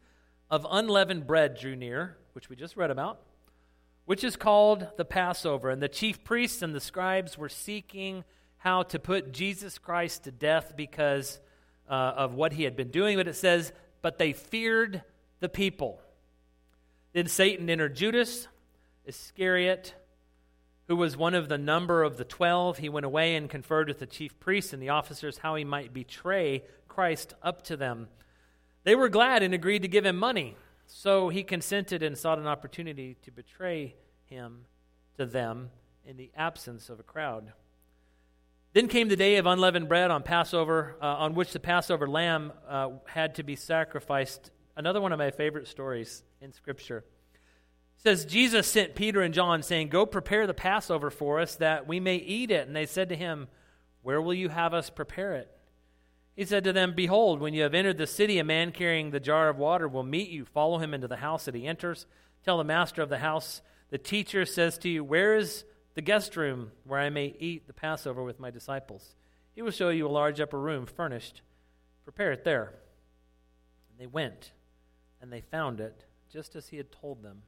of 0.51 0.65
unleavened 0.69 1.25
bread 1.25 1.57
drew 1.57 1.75
near, 1.75 2.15
which 2.33 2.47
we 2.47 2.55
just 2.55 2.77
read 2.77 2.91
about, 2.91 3.19
which 4.05 4.23
is 4.23 4.35
called 4.35 4.87
the 4.97 5.03
Passover. 5.03 5.71
And 5.71 5.81
the 5.81 5.89
chief 5.89 6.23
priests 6.23 6.61
and 6.61 6.75
the 6.75 6.79
scribes 6.79 7.39
were 7.39 7.49
seeking 7.49 8.23
how 8.63 8.83
to 8.83 8.99
put 8.99 9.31
Jesus 9.31 9.77
Christ 9.77 10.23
to 10.23 10.31
death 10.31 10.73
because 10.75 11.39
uh, 11.89 11.93
of 11.93 12.33
what 12.33 12.53
he 12.53 12.63
had 12.63 12.75
been 12.75 12.91
doing. 12.91 13.17
But 13.17 13.27
it 13.27 13.35
says, 13.35 13.71
But 14.01 14.17
they 14.17 14.33
feared 14.33 15.03
the 15.39 15.49
people. 15.49 16.01
Then 17.13 17.27
Satan 17.27 17.69
entered 17.69 17.95
Judas 17.95 18.47
Iscariot 19.05 19.93
who 20.87 20.95
was 20.95 21.15
one 21.15 21.33
of 21.33 21.47
the 21.47 21.57
number 21.57 22.03
of 22.03 22.17
the 22.17 22.25
twelve, 22.25 22.77
he 22.77 22.89
went 22.89 23.05
away 23.05 23.35
and 23.35 23.49
conferred 23.49 23.87
with 23.87 23.99
the 23.99 24.05
chief 24.05 24.37
priests 24.39 24.73
and 24.73 24.81
the 24.81 24.89
officers 24.89 25.37
how 25.37 25.55
he 25.55 25.63
might 25.63 25.93
betray 25.93 26.63
Christ 26.87 27.33
up 27.41 27.63
to 27.63 27.77
them. 27.77 28.09
They 28.83 28.95
were 28.95 29.09
glad 29.09 29.43
and 29.43 29.53
agreed 29.53 29.83
to 29.83 29.87
give 29.87 30.05
him 30.05 30.17
money. 30.17 30.57
So 30.85 31.29
he 31.29 31.43
consented 31.43 32.03
and 32.03 32.17
sought 32.17 32.37
an 32.37 32.47
opportunity 32.47 33.15
to 33.23 33.31
betray 33.31 33.95
him 34.25 34.65
to 35.17 35.25
them 35.25 35.69
in 36.05 36.17
the 36.17 36.31
absence 36.35 36.89
of 36.89 36.99
a 36.99 37.03
crowd. 37.03 37.53
Then 38.73 38.87
came 38.87 39.07
the 39.07 39.15
day 39.15 39.35
of 39.35 39.45
unleavened 39.45 39.87
bread 39.87 40.09
on 40.09 40.23
Passover, 40.23 40.97
uh, 40.99 41.05
on 41.05 41.35
which 41.35 41.53
the 41.53 41.59
Passover 41.59 42.07
lamb 42.07 42.51
uh, 42.67 42.89
had 43.05 43.35
to 43.35 43.43
be 43.43 43.55
sacrificed. 43.55 44.49
Another 44.75 44.99
one 44.99 45.11
of 45.11 45.19
my 45.19 45.29
favorite 45.29 45.67
stories 45.67 46.23
in 46.41 46.51
Scripture 46.53 47.05
says 47.97 48.25
Jesus 48.25 48.65
sent 48.65 48.95
Peter 48.95 49.21
and 49.21 49.31
John 49.31 49.61
saying, 49.61 49.89
"Go 49.89 50.07
prepare 50.07 50.47
the 50.47 50.55
Passover 50.55 51.11
for 51.11 51.39
us 51.39 51.55
that 51.57 51.87
we 51.87 51.99
may 51.99 52.15
eat 52.15 52.49
it." 52.49 52.65
And 52.65 52.75
they 52.75 52.87
said 52.87 53.09
to 53.09 53.15
him, 53.15 53.47
"Where 54.01 54.19
will 54.19 54.33
you 54.33 54.49
have 54.49 54.73
us 54.73 54.89
prepare 54.89 55.35
it?" 55.35 55.55
He 56.35 56.43
said 56.43 56.63
to 56.63 56.73
them, 56.73 56.93
"Behold, 56.95 57.39
when 57.39 57.53
you 57.53 57.61
have 57.61 57.75
entered 57.75 57.99
the 57.99 58.07
city, 58.07 58.39
a 58.39 58.43
man 58.43 58.71
carrying 58.71 59.11
the 59.11 59.19
jar 59.19 59.49
of 59.49 59.59
water 59.59 59.87
will 59.87 60.01
meet 60.01 60.29
you. 60.29 60.45
Follow 60.45 60.79
him 60.79 60.95
into 60.95 61.07
the 61.07 61.17
house 61.17 61.45
that 61.45 61.53
he 61.53 61.67
enters. 61.67 62.07
Tell 62.43 62.57
the 62.57 62.63
master 62.63 63.03
of 63.03 63.09
the 63.09 63.19
house, 63.19 63.61
the 63.91 63.99
teacher 63.99 64.45
says 64.45 64.79
to 64.79 64.89
you, 64.89 65.03
"Where 65.03 65.35
is 65.35 65.63
the 65.95 66.01
guest 66.01 66.35
room 66.35 66.71
where 66.83 66.99
I 66.99 67.09
may 67.09 67.35
eat 67.39 67.67
the 67.67 67.73
Passover 67.73 68.23
with 68.23 68.39
my 68.39 68.51
disciples?" 68.51 69.15
He 69.55 69.61
will 69.61 69.71
show 69.71 69.89
you 69.89 70.07
a 70.07 70.09
large 70.09 70.39
upper 70.39 70.59
room 70.59 70.85
furnished. 70.85 71.41
Prepare 72.03 72.31
it 72.31 72.43
there. 72.43 72.73
And 73.89 73.99
they 73.99 74.07
went, 74.07 74.51
and 75.21 75.31
they 75.31 75.41
found 75.41 75.79
it 75.79 76.05
just 76.31 76.55
as 76.55 76.69
he 76.69 76.77
had 76.77 76.91
told 76.91 77.21
them 77.21 77.43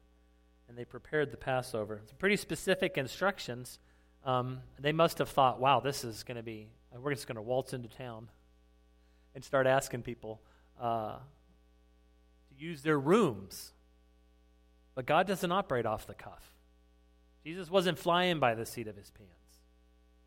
and 0.67 0.77
they 0.77 0.85
prepared 0.85 1.31
the 1.31 1.37
Passover. 1.37 1.99
It's 2.03 2.13
pretty 2.13 2.37
specific 2.37 2.97
instructions. 2.97 3.79
Um, 4.23 4.59
they 4.79 4.91
must 4.91 5.19
have 5.19 5.29
thought, 5.29 5.59
wow, 5.59 5.79
this 5.79 6.03
is 6.03 6.23
going 6.23 6.37
to 6.37 6.43
be, 6.43 6.69
we're 6.97 7.13
just 7.13 7.27
going 7.27 7.35
to 7.35 7.41
waltz 7.41 7.73
into 7.73 7.87
town 7.87 8.29
and 9.35 9.43
start 9.43 9.67
asking 9.67 10.01
people 10.01 10.41
uh, 10.81 11.17
to 12.49 12.55
use 12.57 12.81
their 12.81 12.99
rooms. 12.99 13.73
But 14.95 15.05
God 15.05 15.27
doesn't 15.27 15.51
operate 15.51 15.85
off 15.85 16.07
the 16.07 16.15
cuff. 16.15 16.54
Jesus 17.45 17.69
wasn't 17.69 17.99
flying 17.99 18.39
by 18.39 18.55
the 18.55 18.65
seat 18.65 18.87
of 18.87 18.95
his 18.95 19.11
pants. 19.11 19.33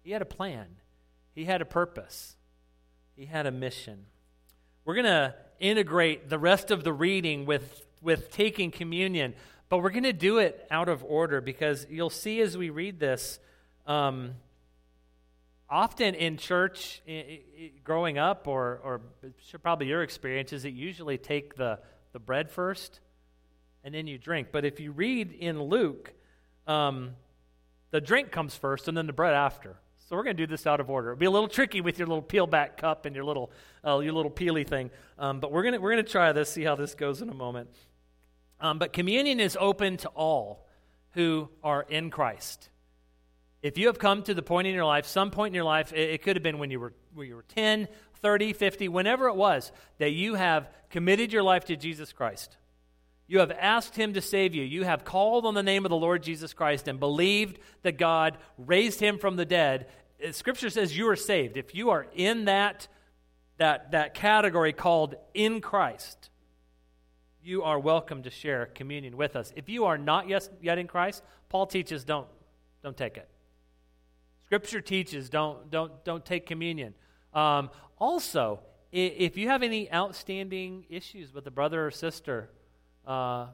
He 0.04 0.12
had 0.12 0.22
a 0.22 0.26
plan, 0.26 0.66
he 1.34 1.44
had 1.44 1.60
a 1.60 1.64
purpose, 1.64 2.36
he 3.16 3.26
had 3.26 3.44
a 3.44 3.50
mission. 3.50 4.06
We're 4.84 4.94
going 4.94 5.06
to 5.06 5.34
integrate 5.58 6.30
the 6.30 6.38
rest 6.38 6.70
of 6.70 6.84
the 6.84 6.92
reading 6.92 7.44
with, 7.44 7.84
with 8.00 8.30
taking 8.30 8.70
communion. 8.70 9.34
But 9.68 9.78
we're 9.78 9.90
going 9.90 10.04
to 10.04 10.12
do 10.12 10.38
it 10.38 10.66
out 10.70 10.88
of 10.88 11.04
order 11.04 11.40
because 11.40 11.86
you'll 11.90 12.08
see 12.08 12.40
as 12.40 12.56
we 12.56 12.70
read 12.70 12.98
this, 13.00 13.38
um, 13.86 14.36
often 15.68 16.14
in 16.14 16.36
church, 16.38 17.02
growing 17.84 18.16
up, 18.16 18.46
or, 18.46 18.80
or 18.82 19.00
probably 19.60 19.88
your 19.88 20.02
experience, 20.02 20.52
is 20.52 20.62
that 20.62 20.70
usually 20.70 21.18
take 21.18 21.56
the, 21.56 21.80
the 22.12 22.18
bread 22.18 22.48
first 22.50 23.00
and 23.84 23.94
then 23.94 24.06
you 24.06 24.16
drink. 24.16 24.48
But 24.52 24.64
if 24.64 24.80
you 24.80 24.92
read 24.92 25.32
in 25.32 25.60
Luke, 25.60 26.14
um, 26.68 27.16
the 27.90 28.00
drink 28.00 28.30
comes 28.30 28.54
first 28.54 28.86
and 28.86 28.96
then 28.96 29.06
the 29.06 29.12
bread 29.12 29.34
after. 29.34 29.76
So 30.08 30.16
we're 30.16 30.22
going 30.22 30.36
to 30.36 30.46
do 30.46 30.50
this 30.50 30.66
out 30.66 30.80
of 30.80 30.88
order. 30.88 31.10
It'll 31.10 31.18
be 31.18 31.26
a 31.26 31.30
little 31.30 31.48
tricky 31.48 31.80
with 31.80 31.98
your 31.98 32.06
little 32.08 32.22
peel 32.22 32.46
back 32.46 32.78
cup 32.78 33.04
and 33.04 33.14
your 33.14 33.24
little 33.24 33.50
uh, 33.84 33.98
your 33.98 34.12
little 34.12 34.30
peely 34.30 34.66
thing, 34.66 34.90
um, 35.18 35.40
but 35.40 35.52
we're 35.52 35.62
going 35.62 35.74
to 35.74 35.80
we're 35.80 35.92
going 35.92 36.04
to 36.04 36.10
try 36.10 36.32
this. 36.32 36.50
See 36.50 36.62
how 36.62 36.76
this 36.76 36.94
goes 36.94 37.20
in 37.20 37.28
a 37.28 37.34
moment. 37.34 37.68
Um, 38.60 38.78
but 38.78 38.92
communion 38.92 39.38
is 39.38 39.56
open 39.60 39.96
to 39.98 40.08
all 40.10 40.66
who 41.12 41.48
are 41.62 41.82
in 41.88 42.10
Christ. 42.10 42.70
If 43.62 43.76
you 43.76 43.88
have 43.88 43.98
come 43.98 44.22
to 44.24 44.34
the 44.34 44.42
point 44.42 44.66
in 44.66 44.74
your 44.74 44.84
life, 44.84 45.06
some 45.06 45.30
point 45.30 45.52
in 45.52 45.54
your 45.54 45.64
life, 45.64 45.92
it, 45.92 46.10
it 46.10 46.22
could 46.22 46.36
have 46.36 46.42
been 46.42 46.58
when 46.58 46.70
you 46.70 46.80
were 46.80 46.92
when 47.14 47.28
you 47.28 47.36
were 47.36 47.44
10, 47.48 47.88
30, 48.20 48.52
50, 48.52 48.88
whenever 48.88 49.28
it 49.28 49.36
was, 49.36 49.72
that 49.98 50.12
you 50.12 50.34
have 50.34 50.68
committed 50.90 51.32
your 51.32 51.42
life 51.42 51.64
to 51.66 51.76
Jesus 51.76 52.12
Christ. 52.12 52.56
You 53.28 53.40
have 53.40 53.50
asked 53.50 53.94
him 53.94 54.14
to 54.14 54.22
save 54.22 54.54
you. 54.54 54.62
You 54.62 54.84
have 54.84 55.04
called 55.04 55.44
on 55.44 55.52
the 55.52 55.62
name 55.62 55.84
of 55.84 55.90
the 55.90 55.96
Lord 55.96 56.22
Jesus 56.22 56.54
Christ 56.54 56.88
and 56.88 56.98
believed 56.98 57.58
that 57.82 57.98
God 57.98 58.38
raised 58.56 59.00
him 59.00 59.18
from 59.18 59.36
the 59.36 59.44
dead. 59.44 59.86
Uh, 60.26 60.32
scripture 60.32 60.70
says 60.70 60.96
you 60.96 61.06
are 61.10 61.16
saved. 61.16 61.58
If 61.58 61.74
you 61.74 61.90
are 61.90 62.06
in 62.14 62.46
that, 62.46 62.88
that, 63.58 63.90
that 63.90 64.14
category 64.14 64.72
called 64.72 65.14
in 65.34 65.60
Christ, 65.60 66.30
you 67.42 67.62
are 67.64 67.78
welcome 67.78 68.22
to 68.22 68.30
share 68.30 68.64
communion 68.66 69.14
with 69.14 69.36
us. 69.36 69.52
If 69.54 69.68
you 69.68 69.84
are 69.84 69.98
not 69.98 70.26
yet, 70.26 70.48
yet 70.62 70.78
in 70.78 70.86
Christ, 70.86 71.22
Paul 71.50 71.66
teaches 71.66 72.04
don't, 72.04 72.28
don't 72.82 72.96
take 72.96 73.18
it. 73.18 73.28
Scripture 74.46 74.80
teaches 74.80 75.28
don't, 75.28 75.70
don't, 75.70 76.02
don't 76.02 76.24
take 76.24 76.46
communion. 76.46 76.94
Um, 77.34 77.68
also, 77.98 78.60
if 78.90 79.36
you 79.36 79.48
have 79.48 79.62
any 79.62 79.92
outstanding 79.92 80.86
issues 80.88 81.34
with 81.34 81.46
a 81.46 81.50
brother 81.50 81.86
or 81.86 81.90
sister, 81.90 82.48
uh, 83.08 83.46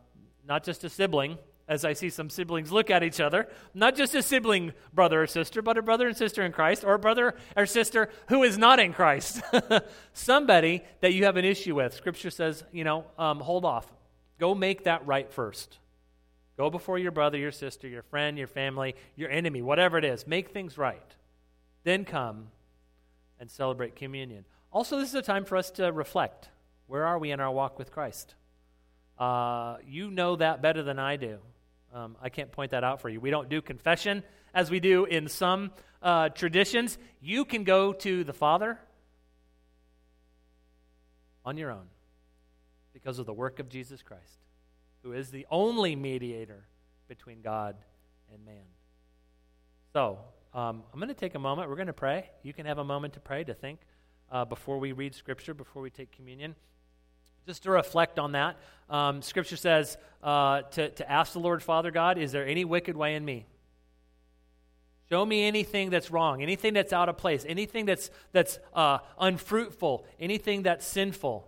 not 0.46 0.64
just 0.64 0.84
a 0.84 0.90
sibling, 0.90 1.38
as 1.66 1.84
I 1.84 1.94
see 1.94 2.10
some 2.10 2.28
siblings 2.28 2.70
look 2.70 2.90
at 2.90 3.02
each 3.02 3.20
other, 3.20 3.48
not 3.72 3.96
just 3.96 4.14
a 4.14 4.22
sibling 4.22 4.74
brother 4.92 5.22
or 5.22 5.26
sister, 5.26 5.62
but 5.62 5.78
a 5.78 5.82
brother 5.82 6.06
and 6.06 6.16
sister 6.16 6.42
in 6.42 6.52
Christ, 6.52 6.84
or 6.84 6.94
a 6.94 6.98
brother 6.98 7.34
or 7.56 7.64
sister 7.64 8.10
who 8.28 8.42
is 8.42 8.58
not 8.58 8.78
in 8.78 8.92
Christ. 8.92 9.40
Somebody 10.12 10.82
that 11.00 11.14
you 11.14 11.24
have 11.24 11.36
an 11.36 11.44
issue 11.44 11.74
with. 11.74 11.94
Scripture 11.94 12.30
says, 12.30 12.64
you 12.72 12.84
know, 12.84 13.04
um, 13.18 13.40
hold 13.40 13.64
off. 13.64 13.90
Go 14.38 14.54
make 14.54 14.84
that 14.84 15.06
right 15.06 15.30
first. 15.32 15.78
Go 16.56 16.68
before 16.68 16.98
your 16.98 17.12
brother, 17.12 17.38
your 17.38 17.52
sister, 17.52 17.88
your 17.88 18.02
friend, 18.02 18.36
your 18.36 18.46
family, 18.46 18.94
your 19.16 19.30
enemy, 19.30 19.62
whatever 19.62 19.96
it 19.96 20.04
is. 20.04 20.26
Make 20.26 20.50
things 20.50 20.76
right. 20.76 21.14
Then 21.82 22.04
come 22.04 22.48
and 23.40 23.50
celebrate 23.50 23.96
communion. 23.96 24.44
Also, 24.70 24.98
this 24.98 25.08
is 25.08 25.14
a 25.14 25.22
time 25.22 25.44
for 25.44 25.56
us 25.56 25.70
to 25.72 25.90
reflect. 25.92 26.50
Where 26.86 27.06
are 27.06 27.18
we 27.18 27.30
in 27.30 27.40
our 27.40 27.50
walk 27.50 27.78
with 27.78 27.90
Christ? 27.90 28.34
Uh, 29.18 29.76
you 29.86 30.10
know 30.10 30.36
that 30.36 30.62
better 30.62 30.82
than 30.82 30.98
I 30.98 31.16
do. 31.16 31.38
Um, 31.94 32.16
I 32.20 32.28
can't 32.28 32.50
point 32.50 32.72
that 32.72 32.82
out 32.82 33.00
for 33.00 33.08
you. 33.08 33.20
We 33.20 33.30
don't 33.30 33.48
do 33.48 33.62
confession 33.62 34.24
as 34.52 34.70
we 34.70 34.80
do 34.80 35.04
in 35.04 35.28
some 35.28 35.70
uh, 36.02 36.28
traditions. 36.30 36.98
You 37.20 37.44
can 37.44 37.64
go 37.64 37.92
to 37.92 38.24
the 38.24 38.32
Father 38.32 38.78
on 41.44 41.56
your 41.56 41.70
own 41.70 41.86
because 42.92 43.18
of 43.18 43.26
the 43.26 43.32
work 43.32 43.60
of 43.60 43.68
Jesus 43.68 44.02
Christ. 44.02 44.40
who 45.02 45.12
is 45.12 45.30
the 45.30 45.46
only 45.50 45.94
mediator 45.94 46.64
between 47.08 47.42
God 47.42 47.76
and 48.32 48.44
man. 48.44 48.64
So, 49.92 50.18
um, 50.54 50.82
I'm 50.92 50.98
going 50.98 51.08
to 51.08 51.14
take 51.14 51.34
a 51.34 51.38
moment. 51.38 51.68
We're 51.68 51.76
going 51.76 51.88
to 51.88 51.92
pray. 51.92 52.30
You 52.42 52.54
can 52.54 52.64
have 52.64 52.78
a 52.78 52.84
moment 52.84 53.14
to 53.14 53.20
pray, 53.20 53.44
to 53.44 53.54
think 53.54 53.80
uh, 54.32 54.44
before 54.46 54.78
we 54.78 54.92
read 54.92 55.14
Scripture, 55.14 55.52
before 55.52 55.82
we 55.82 55.90
take 55.90 56.10
communion. 56.10 56.54
Just 57.46 57.64
to 57.64 57.70
reflect 57.70 58.18
on 58.18 58.32
that, 58.32 58.56
um, 58.88 59.20
Scripture 59.22 59.56
says 59.56 59.98
uh, 60.22 60.62
to, 60.62 60.88
to 60.90 61.10
ask 61.10 61.32
the 61.32 61.40
Lord, 61.40 61.62
Father 61.62 61.90
God, 61.90 62.18
is 62.18 62.32
there 62.32 62.46
any 62.46 62.64
wicked 62.64 62.96
way 62.96 63.14
in 63.14 63.24
me? 63.24 63.46
Show 65.10 65.26
me 65.26 65.44
anything 65.46 65.90
that's 65.90 66.10
wrong, 66.10 66.42
anything 66.42 66.72
that's 66.72 66.92
out 66.92 67.10
of 67.10 67.18
place, 67.18 67.44
anything 67.46 67.84
that's, 67.84 68.10
that's 68.32 68.58
uh, 68.72 68.98
unfruitful, 69.18 70.06
anything 70.18 70.62
that's 70.62 70.86
sinful. 70.86 71.46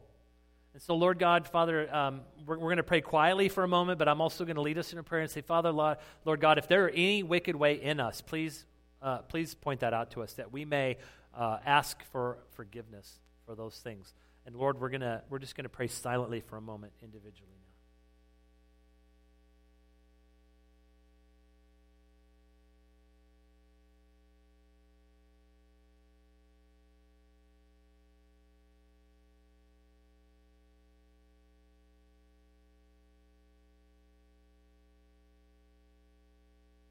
And 0.75 0.83
so, 0.83 0.95
Lord 0.95 1.19
God, 1.19 1.49
Father, 1.49 1.93
um, 1.95 2.21
we're, 2.45 2.59
we're 2.59 2.69
going 2.69 2.77
to 2.77 2.83
pray 2.83 3.01
quietly 3.01 3.49
for 3.49 3.65
a 3.65 3.69
moment, 3.69 3.99
but 3.99 4.09
I'm 4.09 4.21
also 4.21 4.45
going 4.45 4.57
to 4.57 4.63
lead 4.63 4.77
us 4.77 4.93
in 4.93 4.99
a 4.99 5.03
prayer 5.03 5.23
and 5.23 5.31
say, 5.31 5.41
Father, 5.41 5.73
Lord, 5.73 5.97
God, 6.39 6.59
if 6.59 6.69
there 6.69 6.85
are 6.85 6.91
any 6.91 7.23
wicked 7.23 7.57
way 7.57 7.81
in 7.81 7.99
us, 7.99 8.21
please, 8.21 8.67
uh, 9.01 9.19
please 9.19 9.55
point 9.55 9.81
that 9.81 9.95
out 9.95 10.11
to 10.11 10.23
us 10.23 10.35
that 10.35 10.53
we 10.53 10.67
may 10.67 10.99
uh, 11.35 11.59
ask 11.65 12.05
for 12.13 12.37
forgiveness 12.53 13.21
for 13.47 13.55
those 13.55 13.79
things. 13.79 14.13
And 14.47 14.55
Lord, 14.55 14.81
we're, 14.81 14.91
gonna, 14.91 15.23
we're 15.29 15.41
just 15.41 15.57
going 15.57 15.65
to 15.65 15.69
pray 15.69 15.89
silently 15.89 16.41
for 16.41 16.57
a 16.57 16.61
moment 16.61 16.93
individually. 17.03 17.51
Now. 17.51 17.67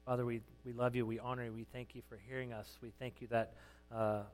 Father, 0.04 0.26
we, 0.26 0.42
we 0.64 0.74
love 0.74 0.94
you. 0.94 1.06
We 1.06 1.18
honor 1.18 1.46
you. 1.46 1.52
We 1.54 1.64
thank 1.72 1.94
you 1.94 2.02
for 2.06 2.16
hearing 2.28 2.52
us. 2.52 2.78
We 2.82 2.92
thank 2.98 3.22
you 3.22 3.28
that 3.28 3.54
uh, 3.90 4.24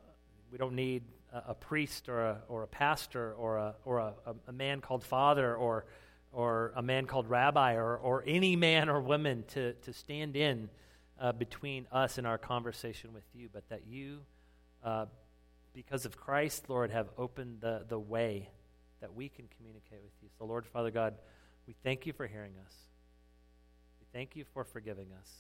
we 0.53 0.59
don't 0.59 0.75
need 0.75 1.03
a, 1.33 1.43
a, 1.49 1.55
priest 1.55 2.11
or 2.11 2.21
a, 2.21 2.43
or 2.47 2.63
a 2.63 2.67
pastor 2.67 3.33
or, 3.33 3.57
a, 3.57 3.75
or 3.87 3.99
a, 3.99 4.13
a 4.47 4.53
man 4.53 4.83
called 4.83 5.03
father 5.03 5.57
or, 5.57 5.87
or 6.31 6.73
a 6.77 6.83
man 6.83 7.07
called 7.07 7.29
rabbi 7.29 7.75
or, 7.75 7.97
or 7.97 8.23
any 8.27 8.55
man 8.55 8.91
or 8.91 9.01
woman 9.01 9.45
to, 9.49 9.73
to 9.73 9.95
stand 9.95 10.37
in 10.37 10.69
uh, 11.19 11.33
between 11.33 11.87
us 11.91 12.19
and 12.19 12.27
our 12.27 12.37
conversation 12.37 13.15
with 13.15 13.25
you, 13.33 13.49
but 13.51 13.67
that 13.71 13.87
you, 13.87 14.19
uh, 14.85 15.07
because 15.73 16.05
of 16.05 16.19
Christ, 16.19 16.69
Lord, 16.69 16.91
have 16.91 17.09
opened 17.17 17.63
the, 17.63 17.87
the 17.89 17.99
way 17.99 18.51
that 19.01 19.15
we 19.15 19.31
can 19.31 19.49
communicate 19.57 20.03
with 20.03 20.13
you. 20.21 20.29
So, 20.39 20.45
Lord, 20.45 20.67
Father 20.67 20.91
God, 20.91 21.15
we 21.67 21.75
thank 21.83 22.05
you 22.05 22.13
for 22.13 22.27
hearing 22.27 22.53
us. 22.67 22.75
We 24.01 24.07
thank 24.13 24.37
you 24.37 24.45
for 24.53 24.65
forgiving 24.65 25.09
us. 25.19 25.31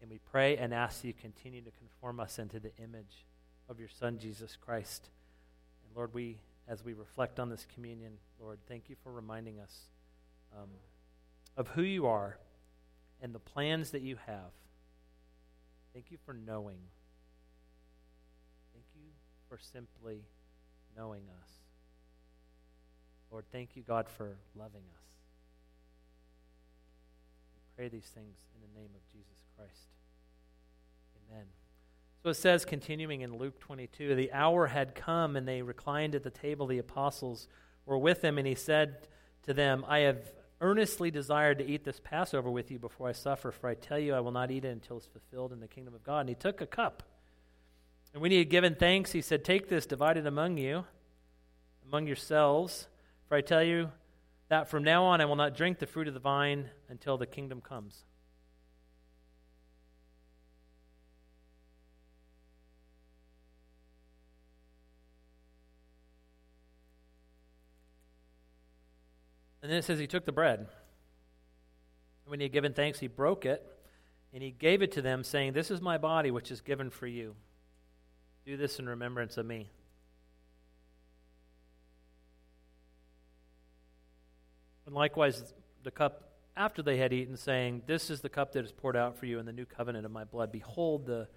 And 0.00 0.10
we 0.10 0.18
pray 0.18 0.56
and 0.56 0.74
ask 0.74 1.04
you 1.04 1.12
continue 1.12 1.60
to 1.62 1.70
conform 1.70 2.18
us 2.18 2.40
into 2.40 2.58
the 2.58 2.74
image 2.78 3.26
of 3.68 3.78
your 3.78 3.88
Son, 3.88 4.18
Jesus 4.18 4.56
Christ. 4.56 5.08
And 5.86 5.96
Lord, 5.96 6.14
we, 6.14 6.38
as 6.68 6.84
we 6.84 6.92
reflect 6.92 7.40
on 7.40 7.48
this 7.48 7.66
communion, 7.74 8.12
Lord, 8.40 8.58
thank 8.68 8.88
you 8.88 8.96
for 9.02 9.12
reminding 9.12 9.60
us 9.60 9.72
um, 10.56 10.68
of 11.56 11.68
who 11.68 11.82
you 11.82 12.06
are 12.06 12.38
and 13.20 13.34
the 13.34 13.38
plans 13.38 13.90
that 13.92 14.02
you 14.02 14.16
have. 14.26 14.50
Thank 15.92 16.10
you 16.10 16.18
for 16.24 16.34
knowing. 16.34 16.78
Thank 18.72 18.86
you 18.94 19.10
for 19.48 19.58
simply 19.58 20.22
knowing 20.96 21.22
us. 21.42 21.48
Lord, 23.30 23.44
thank 23.52 23.76
you, 23.76 23.82
God, 23.82 24.08
for 24.08 24.36
loving 24.54 24.82
us. 24.94 25.04
We 27.54 27.76
pray 27.76 27.88
these 27.88 28.10
things 28.14 28.36
in 28.54 28.60
the 28.60 28.80
name 28.80 28.90
of 28.94 29.06
Jesus 29.10 29.38
Christ. 29.56 29.88
Amen. 31.30 31.46
So 32.22 32.30
it 32.30 32.34
says, 32.34 32.64
continuing 32.64 33.22
in 33.22 33.36
Luke 33.36 33.58
22, 33.58 34.14
the 34.14 34.32
hour 34.32 34.68
had 34.68 34.94
come, 34.94 35.34
and 35.34 35.46
they 35.46 35.60
reclined 35.60 36.14
at 36.14 36.22
the 36.22 36.30
table. 36.30 36.68
The 36.68 36.78
apostles 36.78 37.48
were 37.84 37.98
with 37.98 38.22
him, 38.22 38.38
and 38.38 38.46
he 38.46 38.54
said 38.54 39.08
to 39.42 39.52
them, 39.52 39.84
I 39.88 40.00
have 40.00 40.32
earnestly 40.60 41.10
desired 41.10 41.58
to 41.58 41.66
eat 41.66 41.82
this 41.82 42.00
Passover 42.02 42.48
with 42.48 42.70
you 42.70 42.78
before 42.78 43.08
I 43.08 43.12
suffer, 43.12 43.50
for 43.50 43.68
I 43.68 43.74
tell 43.74 43.98
you, 43.98 44.14
I 44.14 44.20
will 44.20 44.30
not 44.30 44.52
eat 44.52 44.64
it 44.64 44.68
until 44.68 44.98
it's 44.98 45.06
fulfilled 45.06 45.52
in 45.52 45.58
the 45.58 45.66
kingdom 45.66 45.94
of 45.94 46.04
God. 46.04 46.20
And 46.20 46.28
he 46.28 46.36
took 46.36 46.60
a 46.60 46.66
cup. 46.66 47.02
And 48.12 48.22
when 48.22 48.30
he 48.30 48.38
had 48.38 48.50
given 48.50 48.76
thanks, 48.76 49.10
he 49.10 49.20
said, 49.20 49.44
Take 49.44 49.68
this, 49.68 49.84
divide 49.84 50.16
it 50.16 50.26
among 50.26 50.58
you, 50.58 50.84
among 51.88 52.06
yourselves, 52.06 52.86
for 53.26 53.36
I 53.36 53.40
tell 53.40 53.64
you 53.64 53.90
that 54.48 54.68
from 54.68 54.84
now 54.84 55.02
on 55.04 55.20
I 55.20 55.24
will 55.24 55.34
not 55.34 55.56
drink 55.56 55.80
the 55.80 55.86
fruit 55.86 56.06
of 56.06 56.14
the 56.14 56.20
vine 56.20 56.70
until 56.88 57.18
the 57.18 57.26
kingdom 57.26 57.60
comes. 57.60 58.04
And 69.62 69.70
then 69.70 69.78
it 69.78 69.84
says 69.84 69.98
he 69.98 70.06
took 70.06 70.24
the 70.24 70.32
bread. 70.32 70.66
When 72.26 72.40
he 72.40 72.44
had 72.44 72.52
given 72.52 72.72
thanks, 72.72 72.98
he 72.98 73.06
broke 73.06 73.46
it, 73.46 73.64
and 74.32 74.42
he 74.42 74.50
gave 74.50 74.82
it 74.82 74.92
to 74.92 75.02
them, 75.02 75.22
saying, 75.24 75.52
This 75.52 75.70
is 75.70 75.80
my 75.80 75.98
body, 75.98 76.30
which 76.30 76.50
is 76.50 76.60
given 76.60 76.90
for 76.90 77.06
you. 77.06 77.36
Do 78.44 78.56
this 78.56 78.78
in 78.78 78.88
remembrance 78.88 79.36
of 79.36 79.46
me. 79.46 79.70
And 84.86 84.94
likewise, 84.94 85.54
the 85.84 85.90
cup 85.90 86.28
after 86.56 86.82
they 86.82 86.98
had 86.98 87.12
eaten, 87.12 87.36
saying, 87.36 87.82
This 87.86 88.10
is 88.10 88.20
the 88.20 88.28
cup 88.28 88.52
that 88.52 88.64
is 88.64 88.72
poured 88.72 88.96
out 88.96 89.16
for 89.16 89.26
you 89.26 89.38
in 89.38 89.46
the 89.46 89.52
new 89.52 89.64
covenant 89.64 90.04
of 90.04 90.12
my 90.12 90.24
blood. 90.24 90.52
Behold, 90.52 91.06
the 91.06 91.28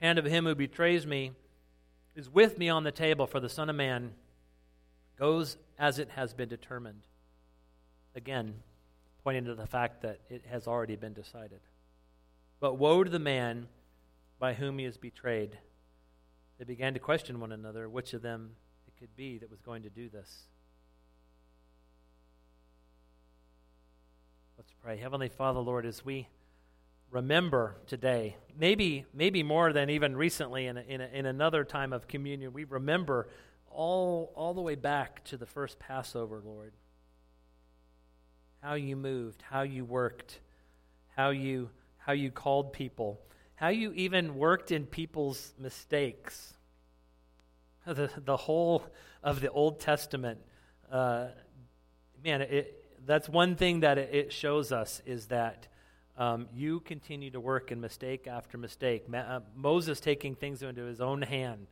hand 0.00 0.18
of 0.18 0.24
him 0.24 0.46
who 0.46 0.54
betrays 0.54 1.06
me 1.06 1.32
is 2.16 2.28
with 2.30 2.58
me 2.58 2.68
on 2.68 2.84
the 2.84 2.92
table, 2.92 3.26
for 3.26 3.40
the 3.40 3.48
Son 3.48 3.70
of 3.70 3.76
Man 3.76 4.12
goes 5.18 5.56
as 5.78 5.98
it 5.98 6.10
has 6.10 6.32
been 6.32 6.48
determined. 6.48 7.02
Again, 8.18 8.52
pointing 9.22 9.44
to 9.44 9.54
the 9.54 9.64
fact 9.64 10.02
that 10.02 10.18
it 10.28 10.42
has 10.50 10.66
already 10.66 10.96
been 10.96 11.12
decided. 11.12 11.60
But 12.58 12.74
woe 12.74 13.04
to 13.04 13.08
the 13.08 13.20
man 13.20 13.68
by 14.40 14.54
whom 14.54 14.80
he 14.80 14.84
is 14.84 14.96
betrayed. 14.96 15.56
They 16.58 16.64
began 16.64 16.94
to 16.94 16.98
question 16.98 17.38
one 17.38 17.52
another 17.52 17.88
which 17.88 18.14
of 18.14 18.22
them 18.22 18.56
it 18.88 18.98
could 18.98 19.14
be 19.14 19.38
that 19.38 19.48
was 19.48 19.60
going 19.60 19.84
to 19.84 19.88
do 19.88 20.08
this. 20.08 20.48
Let's 24.56 24.72
pray. 24.82 24.96
Heavenly 24.96 25.28
Father, 25.28 25.60
Lord, 25.60 25.86
as 25.86 26.04
we 26.04 26.26
remember 27.12 27.76
today, 27.86 28.36
maybe, 28.58 29.06
maybe 29.14 29.44
more 29.44 29.72
than 29.72 29.90
even 29.90 30.16
recently 30.16 30.66
in, 30.66 30.76
a, 30.76 30.80
in, 30.80 31.00
a, 31.00 31.06
in 31.06 31.24
another 31.24 31.62
time 31.62 31.92
of 31.92 32.08
communion, 32.08 32.52
we 32.52 32.64
remember 32.64 33.28
all, 33.70 34.32
all 34.34 34.54
the 34.54 34.60
way 34.60 34.74
back 34.74 35.22
to 35.26 35.36
the 35.36 35.46
first 35.46 35.78
Passover, 35.78 36.42
Lord 36.44 36.72
how 38.62 38.74
you 38.74 38.96
moved, 38.96 39.42
how 39.42 39.62
you 39.62 39.84
worked, 39.84 40.40
how 41.16 41.30
you, 41.30 41.70
how 41.98 42.12
you 42.12 42.30
called 42.30 42.72
people, 42.72 43.20
how 43.54 43.68
you 43.68 43.92
even 43.92 44.36
worked 44.36 44.70
in 44.70 44.86
people's 44.86 45.52
mistakes. 45.58 46.54
The, 47.86 48.10
the 48.22 48.36
whole 48.36 48.84
of 49.22 49.40
the 49.40 49.50
Old 49.50 49.80
Testament, 49.80 50.40
uh, 50.92 51.28
man, 52.22 52.42
it, 52.42 52.84
that's 53.06 53.30
one 53.30 53.56
thing 53.56 53.80
that 53.80 53.96
it 53.96 54.30
shows 54.30 54.72
us 54.72 55.00
is 55.06 55.26
that 55.28 55.68
um, 56.18 56.48
you 56.52 56.80
continue 56.80 57.30
to 57.30 57.40
work 57.40 57.72
in 57.72 57.80
mistake 57.80 58.26
after 58.26 58.58
mistake. 58.58 59.08
Ma- 59.08 59.18
uh, 59.18 59.40
Moses 59.56 60.00
taking 60.00 60.34
things 60.34 60.62
into 60.62 60.82
his 60.82 61.00
own 61.00 61.22
hand 61.22 61.68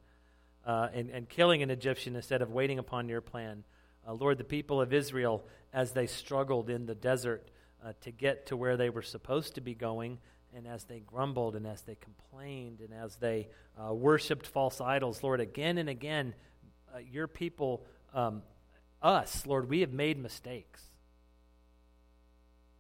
uh, 0.65 0.89
and, 0.95 1.11
and 1.11 1.29
killing 1.29 1.63
an 1.63 1.71
Egyptian 1.71 2.17
instead 2.17 2.43
of 2.43 2.51
waiting 2.51 2.79
upon 2.79 3.09
your 3.09 3.21
plan. 3.21 3.65
Uh, 4.07 4.15
Lord, 4.15 4.39
the 4.39 4.45
people 4.45 4.81
of 4.81 4.93
Israel, 4.93 5.45
as 5.73 5.93
they 5.93 6.07
struggled 6.07 6.71
in 6.71 6.87
the 6.87 6.95
desert 6.95 7.51
uh, 7.85 7.93
to 8.03 8.11
get 8.11 8.47
to 8.47 8.57
where 8.57 8.77
they 8.77 8.89
were 8.89 9.03
supposed 9.03 9.57
to 9.57 9.61
be 9.61 9.75
going, 9.75 10.19
and 10.55 10.67
as 10.67 10.85
they 10.85 11.01
grumbled 11.01 11.57
and 11.57 11.67
as 11.67 11.83
they 11.83 11.97
complained 11.97 12.81
and 12.81 12.95
as 12.95 13.17
they 13.17 13.49
uh, 13.79 13.93
worshiped 13.93 14.47
false 14.47 14.81
idols, 14.81 15.23
Lord, 15.23 15.41
again 15.41 15.77
and 15.77 15.89
again, 15.89 16.35
uh, 16.95 16.99
your 16.99 17.27
people, 17.27 17.85
um, 18.15 18.43
us, 19.03 19.45
Lord, 19.45 19.69
we 19.69 19.81
have 19.81 19.93
made 19.93 20.19
mistakes. 20.19 20.83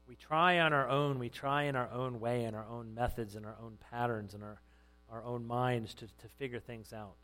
We 0.08 0.14
try 0.14 0.60
on 0.60 0.72
our 0.72 0.88
own, 0.88 1.18
we 1.18 1.28
try 1.28 1.64
in 1.64 1.74
our 1.74 1.90
own 1.90 2.20
way, 2.20 2.44
in 2.44 2.54
our 2.54 2.66
own 2.70 2.94
methods, 2.94 3.34
and 3.34 3.44
our 3.44 3.56
own 3.60 3.76
patterns, 3.90 4.32
and 4.34 4.44
our, 4.44 4.60
our 5.10 5.24
own 5.24 5.44
minds 5.44 5.92
to, 5.94 6.06
to 6.06 6.28
figure 6.38 6.60
things 6.60 6.92
out. 6.92 7.16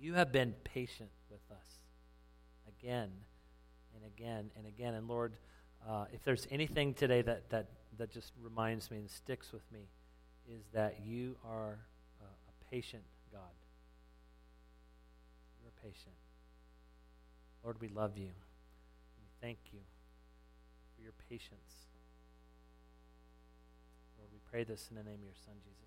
You 0.00 0.14
have 0.14 0.32
been 0.32 0.54
patient 0.64 1.10
with 1.30 1.42
us 1.50 1.75
again 2.86 3.10
and 3.94 4.04
again 4.04 4.50
and 4.56 4.66
again. 4.66 4.94
And 4.94 5.08
Lord, 5.08 5.32
uh, 5.88 6.04
if 6.12 6.22
there's 6.22 6.46
anything 6.52 6.94
today 6.94 7.20
that, 7.22 7.50
that, 7.50 7.66
that 7.98 8.12
just 8.12 8.32
reminds 8.40 8.90
me 8.90 8.98
and 8.98 9.10
sticks 9.10 9.52
with 9.52 9.62
me, 9.72 9.80
is 10.48 10.62
that 10.72 11.00
you 11.04 11.34
are 11.44 11.78
uh, 12.20 12.24
a 12.24 12.70
patient 12.70 13.02
God. 13.32 13.40
You're 15.62 15.72
patient. 15.82 16.14
Lord, 17.64 17.80
we 17.80 17.88
love 17.88 18.16
you. 18.16 18.30
We 19.18 19.28
thank 19.40 19.58
you 19.72 19.80
for 20.94 21.02
your 21.02 21.12
patience. 21.28 21.88
Lord, 24.16 24.30
we 24.32 24.38
pray 24.48 24.62
this 24.62 24.86
in 24.90 24.96
the 24.96 25.02
name 25.02 25.18
of 25.18 25.24
your 25.24 25.34
Son, 25.44 25.54
Jesus. 25.64 25.85